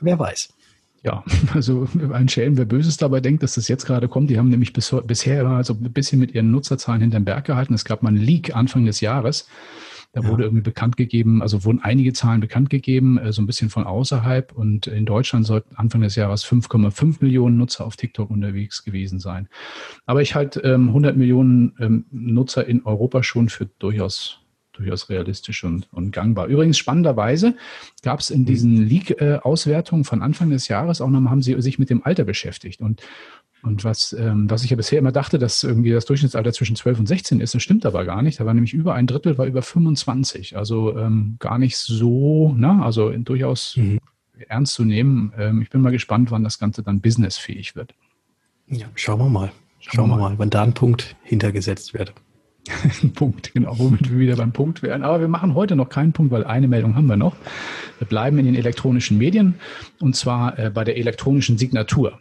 wer 0.00 0.18
weiß. 0.18 0.52
Ja, 1.04 1.22
also 1.54 1.86
ein 2.12 2.28
Schelm, 2.28 2.58
wer 2.58 2.64
Böses 2.64 2.96
dabei 2.96 3.20
denkt, 3.20 3.44
dass 3.44 3.54
das 3.54 3.68
jetzt 3.68 3.86
gerade 3.86 4.08
kommt. 4.08 4.28
Die 4.28 4.36
haben 4.36 4.48
nämlich 4.48 4.72
bis, 4.72 4.92
bisher 5.04 5.42
immer 5.42 5.62
so 5.62 5.74
ein 5.74 5.92
bisschen 5.92 6.18
mit 6.18 6.34
ihren 6.34 6.50
Nutzerzahlen 6.50 7.02
hinterm 7.02 7.24
Berg 7.24 7.44
gehalten. 7.44 7.74
Es 7.74 7.84
gab 7.84 8.02
mal 8.02 8.08
einen 8.08 8.18
Leak 8.18 8.56
Anfang 8.56 8.84
des 8.84 9.00
Jahres 9.00 9.46
da 10.16 10.22
ja. 10.22 10.28
wurde 10.30 10.44
irgendwie 10.44 10.62
bekannt 10.62 10.96
gegeben, 10.96 11.42
also 11.42 11.64
wurden 11.66 11.80
einige 11.82 12.14
Zahlen 12.14 12.40
bekannt 12.40 12.70
gegeben, 12.70 13.18
äh, 13.18 13.34
so 13.34 13.42
ein 13.42 13.46
bisschen 13.46 13.68
von 13.68 13.84
außerhalb. 13.84 14.52
Und 14.52 14.86
in 14.86 15.04
Deutschland 15.04 15.44
sollten 15.44 15.76
Anfang 15.76 16.00
des 16.00 16.16
Jahres 16.16 16.42
5,5 16.46 17.18
Millionen 17.20 17.58
Nutzer 17.58 17.84
auf 17.84 17.96
TikTok 17.96 18.30
unterwegs 18.30 18.82
gewesen 18.82 19.20
sein. 19.20 19.46
Aber 20.06 20.22
ich 20.22 20.34
halte 20.34 20.60
ähm, 20.60 20.88
100 20.88 21.18
Millionen 21.18 21.74
ähm, 21.80 22.06
Nutzer 22.10 22.66
in 22.66 22.86
Europa 22.86 23.22
schon 23.22 23.50
für 23.50 23.66
durchaus 23.78 24.40
durchaus 24.72 25.08
realistisch 25.08 25.64
und, 25.64 25.88
und 25.92 26.12
gangbar. 26.12 26.46
Übrigens 26.46 26.76
spannenderweise 26.76 27.56
gab 28.02 28.20
es 28.20 28.28
in 28.28 28.44
diesen 28.44 28.86
Leak-Auswertungen 28.86 30.04
von 30.04 30.20
Anfang 30.20 30.50
des 30.50 30.68
Jahres 30.68 31.00
auch 31.00 31.08
nochmal, 31.08 31.30
haben 31.30 31.40
sie 31.40 31.58
sich 31.62 31.78
mit 31.78 31.88
dem 31.88 32.04
Alter 32.04 32.24
beschäftigt. 32.24 32.82
Und 32.82 33.02
und 33.66 33.82
was, 33.82 34.12
ähm, 34.12 34.48
was 34.48 34.62
ich 34.62 34.70
ja 34.70 34.76
bisher 34.76 35.00
immer 35.00 35.10
dachte, 35.10 35.38
dass 35.38 35.64
irgendwie 35.64 35.90
das 35.90 36.04
Durchschnittsalter 36.04 36.52
zwischen 36.52 36.76
12 36.76 37.00
und 37.00 37.06
16 37.06 37.40
ist, 37.40 37.52
das 37.52 37.62
stimmt 37.62 37.84
aber 37.84 38.04
gar 38.04 38.22
nicht. 38.22 38.38
Da 38.38 38.46
war 38.46 38.54
nämlich 38.54 38.72
über 38.72 38.94
ein 38.94 39.08
Drittel, 39.08 39.38
war 39.38 39.46
über 39.46 39.60
25. 39.60 40.56
Also 40.56 40.96
ähm, 40.96 41.34
gar 41.40 41.58
nicht 41.58 41.76
so, 41.76 42.54
ne? 42.56 42.80
also 42.82 43.10
durchaus 43.10 43.76
mhm. 43.76 43.98
ernst 44.48 44.74
zu 44.74 44.84
nehmen. 44.84 45.32
Ähm, 45.36 45.62
ich 45.62 45.70
bin 45.70 45.80
mal 45.80 45.90
gespannt, 45.90 46.30
wann 46.30 46.44
das 46.44 46.60
Ganze 46.60 46.84
dann 46.84 47.00
businessfähig 47.00 47.74
wird. 47.74 47.92
Ja, 48.68 48.86
schauen 48.94 49.18
wir 49.18 49.28
mal. 49.28 49.50
Schauen, 49.80 49.94
schauen 49.94 50.10
wir 50.10 50.16
mal, 50.16 50.30
mal, 50.30 50.38
wann 50.38 50.50
da 50.50 50.62
ein 50.62 50.72
Punkt 50.72 51.16
hintergesetzt 51.24 51.92
wird. 51.92 52.14
Punkt, 53.14 53.52
genau, 53.54 53.78
womit 53.78 54.10
wir 54.10 54.18
wieder 54.18 54.36
beim 54.36 54.52
Punkt 54.52 54.82
wären. 54.82 55.02
Aber 55.02 55.20
wir 55.20 55.28
machen 55.28 55.54
heute 55.54 55.76
noch 55.76 55.88
keinen 55.88 56.12
Punkt, 56.12 56.32
weil 56.32 56.44
eine 56.44 56.68
Meldung 56.68 56.94
haben 56.94 57.06
wir 57.06 57.16
noch. 57.16 57.36
Wir 57.98 58.06
bleiben 58.06 58.38
in 58.38 58.46
den 58.46 58.54
elektronischen 58.54 59.18
Medien 59.18 59.54
und 60.00 60.16
zwar 60.16 60.58
äh, 60.58 60.70
bei 60.70 60.84
der 60.84 60.96
elektronischen 60.96 61.58
Signatur. 61.58 62.18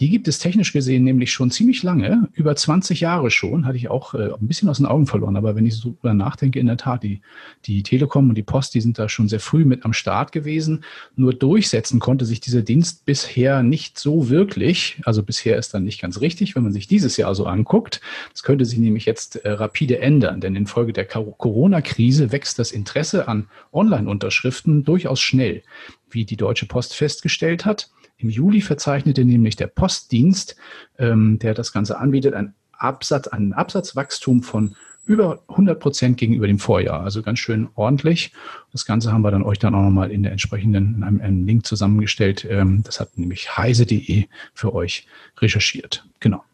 Die 0.00 0.10
gibt 0.10 0.28
es 0.28 0.38
technisch 0.38 0.72
gesehen 0.72 1.04
nämlich 1.04 1.32
schon 1.32 1.50
ziemlich 1.50 1.82
lange, 1.82 2.28
über 2.34 2.54
20 2.54 3.00
Jahre 3.00 3.30
schon, 3.30 3.66
hatte 3.66 3.76
ich 3.76 3.90
auch 3.90 4.14
äh, 4.14 4.30
ein 4.32 4.46
bisschen 4.46 4.68
aus 4.68 4.78
den 4.78 4.86
Augen 4.86 5.06
verloren. 5.06 5.36
Aber 5.36 5.56
wenn 5.56 5.66
ich 5.66 5.76
so 5.76 5.90
drüber 5.90 6.14
nachdenke, 6.14 6.60
in 6.60 6.66
der 6.66 6.76
Tat, 6.76 7.02
die, 7.02 7.20
die 7.66 7.82
Telekom 7.82 8.28
und 8.28 8.36
die 8.36 8.42
Post, 8.42 8.74
die 8.74 8.80
sind 8.80 8.98
da 8.98 9.08
schon 9.08 9.28
sehr 9.28 9.40
früh 9.40 9.64
mit 9.64 9.84
am 9.84 9.92
Start 9.92 10.32
gewesen. 10.32 10.84
Nur 11.16 11.34
durchsetzen 11.34 11.98
konnte 11.98 12.24
sich 12.24 12.40
dieser 12.40 12.62
Dienst 12.62 13.04
bisher 13.06 13.62
nicht 13.62 13.98
so 13.98 14.28
wirklich. 14.28 15.00
Also 15.04 15.22
bisher 15.22 15.56
ist 15.56 15.74
dann 15.74 15.84
nicht 15.84 16.00
ganz 16.00 16.20
richtig, 16.20 16.54
wenn 16.54 16.62
man 16.62 16.72
sich 16.72 16.86
dieses 16.86 17.16
Jahr 17.16 17.34
so 17.34 17.46
anguckt. 17.46 18.00
Das 18.32 18.44
könnte 18.44 18.64
sich 18.64 18.78
nämlich 18.78 19.04
jetzt 19.04 19.36
äh, 19.36 19.50
rapide 19.50 19.98
ändern, 19.98 20.07
denn 20.16 20.56
infolge 20.56 20.92
der 20.92 21.06
Corona-Krise 21.06 22.32
wächst 22.32 22.58
das 22.58 22.72
Interesse 22.72 23.28
an 23.28 23.48
Online-Unterschriften 23.72 24.84
durchaus 24.84 25.20
schnell, 25.20 25.62
wie 26.10 26.24
die 26.24 26.36
Deutsche 26.36 26.66
Post 26.66 26.94
festgestellt 26.94 27.64
hat. 27.64 27.90
Im 28.16 28.30
Juli 28.30 28.60
verzeichnete 28.60 29.24
nämlich 29.24 29.56
der 29.56 29.68
Postdienst, 29.68 30.56
ähm, 30.98 31.38
der 31.38 31.54
das 31.54 31.72
Ganze 31.72 31.98
anbietet, 31.98 32.34
ein 32.34 32.54
Absatz, 32.72 33.28
ein 33.28 33.52
Absatzwachstum 33.52 34.42
von 34.42 34.74
über 35.04 35.42
100 35.48 35.80
Prozent 35.80 36.16
gegenüber 36.18 36.46
dem 36.46 36.58
Vorjahr. 36.58 37.00
Also 37.00 37.22
ganz 37.22 37.38
schön 37.38 37.68
ordentlich. 37.74 38.32
Das 38.72 38.84
Ganze 38.84 39.12
haben 39.12 39.22
wir 39.22 39.30
dann 39.30 39.42
euch 39.42 39.58
dann 39.58 39.74
auch 39.74 39.82
nochmal 39.82 40.10
in 40.10 40.22
der 40.22 40.32
entsprechenden, 40.32 40.96
in 40.96 41.02
einem, 41.02 41.20
einem 41.20 41.46
Link 41.46 41.66
zusammengestellt. 41.66 42.46
Ähm, 42.48 42.82
das 42.84 43.00
hat 43.00 43.16
nämlich 43.16 43.56
heise.de 43.56 44.26
für 44.52 44.74
euch 44.74 45.06
recherchiert. 45.38 46.06
Genau. 46.20 46.44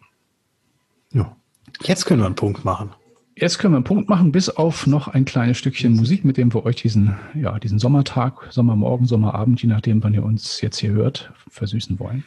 Ja. 1.13 1.37
Jetzt 1.83 2.05
können 2.07 2.21
wir 2.21 2.27
einen 2.27 2.37
Punkt 2.37 2.65
machen. 2.65 2.93
Jetzt 3.37 3.59
können 3.59 3.75
wir 3.75 3.79
einen 3.79 3.85
Punkt 3.85 4.09
machen, 4.09 4.31
bis 4.31 4.49
auf 4.49 4.87
noch 4.87 5.09
ein 5.09 5.25
kleines 5.25 5.59
Stückchen 5.59 5.95
Musik, 5.95 6.25
mit 6.25 6.37
dem 6.37 6.55
wir 6.55 6.65
euch 6.65 6.77
diesen, 6.77 7.17
ja, 7.35 7.59
diesen 7.59 7.81
Sommertag, 7.81 8.47
Sommermorgen, 8.51 9.07
Sommerabend, 9.07 9.61
je 9.61 9.69
nachdem, 9.69 10.03
wann 10.05 10.15
ihr 10.15 10.23
uns 10.23 10.61
jetzt 10.61 10.79
hier 10.79 10.93
hört, 10.93 11.33
versüßen 11.49 11.99
wollen. 11.99 12.25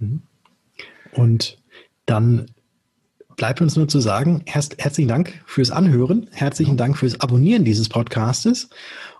Und 1.12 1.58
dann 2.06 2.46
bleibt 3.36 3.60
uns 3.60 3.76
nur 3.76 3.88
zu 3.88 3.98
sagen, 4.00 4.42
herz, 4.46 4.70
herzlichen 4.78 5.08
Dank 5.08 5.42
fürs 5.46 5.70
Anhören, 5.70 6.28
herzlichen 6.32 6.76
Dank 6.76 6.96
fürs 6.96 7.20
Abonnieren 7.20 7.64
dieses 7.64 7.88
Podcastes 7.88 8.68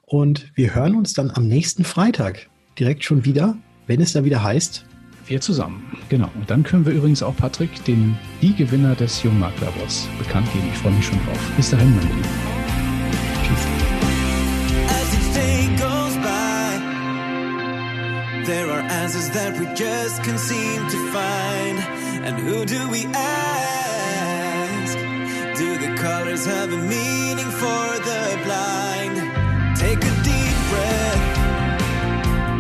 und 0.02 0.52
wir 0.54 0.74
hören 0.74 0.94
uns 0.94 1.14
dann 1.14 1.30
am 1.30 1.48
nächsten 1.48 1.85
Freitag 1.85 2.48
direkt 2.78 3.04
schon 3.04 3.24
wieder, 3.24 3.57
wenn 3.87 4.00
es 4.00 4.12
dann 4.12 4.24
wieder 4.24 4.42
heißt, 4.42 4.87
wir 5.27 5.41
zusammen, 5.41 5.83
genau. 6.09 6.31
Und 6.35 6.51
dann 6.51 6.63
können 6.63 6.85
wir 6.87 6.93
übrigens 6.93 7.23
auch 7.23 7.37
Patrick, 7.37 7.85
den 7.85 8.17
die 8.43 8.55
Gewinner 8.55 8.95
des 8.95 9.23
Jungmakler 9.23 9.69
Awards, 9.69 10.09
bekannt 10.19 10.53
geben. 10.53 10.69
Ich 10.73 10.79
freue 10.79 10.93
mich 10.93 11.07
schon 11.07 11.19
drauf. 11.25 11.39
Bis 11.57 11.71
dahin, 11.71 11.95
mein 11.97 12.07
Lieben. 12.07 12.23
Tschüss. 13.47 13.85
There 18.47 18.71
are 18.71 18.83
answers 18.83 19.31
that 19.31 19.59
we 19.59 19.65
just 19.75 20.23
can't 20.23 20.39
seem 20.39 20.87
to 20.91 20.99
find. 21.17 21.79
And 22.27 22.39
who 22.39 22.67
do 22.67 22.91
we 22.91 23.07
ask? 23.07 24.99
Do 25.57 25.79
the 25.79 25.95
colors 25.97 26.45
have 26.45 26.71
a 26.71 26.77
meaning 26.77 27.51
for 27.63 27.99
the 28.09 28.39
blind? 28.45 29.17
Take 29.79 30.05
a 30.05 30.15
deep 30.29 30.57
breath. 30.71 31.39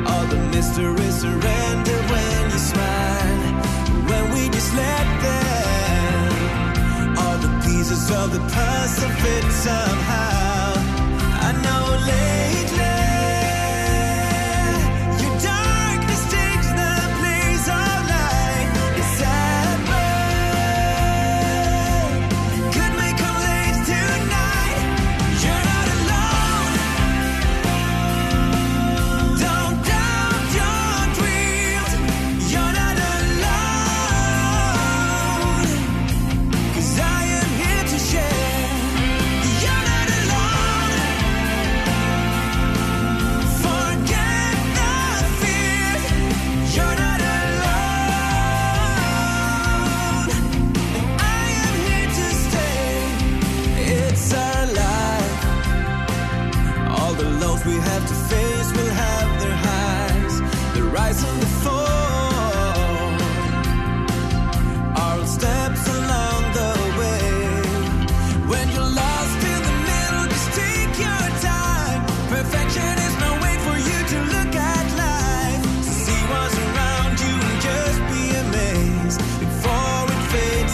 All 0.08 0.26
the 0.26 0.40
mystery 0.56 1.10
surrender 1.10 1.98
when 2.10 2.23
just 4.64 4.76
let 4.76 5.06
them 5.22 7.18
all 7.18 7.36
the 7.38 7.48
pieces 7.66 8.10
of 8.10 8.32
the 8.32 8.40
puzzle 8.40 9.10
fit 9.20 9.52
somehow. 9.52 10.72
I 11.48 11.52
know. 11.62 11.74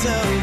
so 0.02 0.39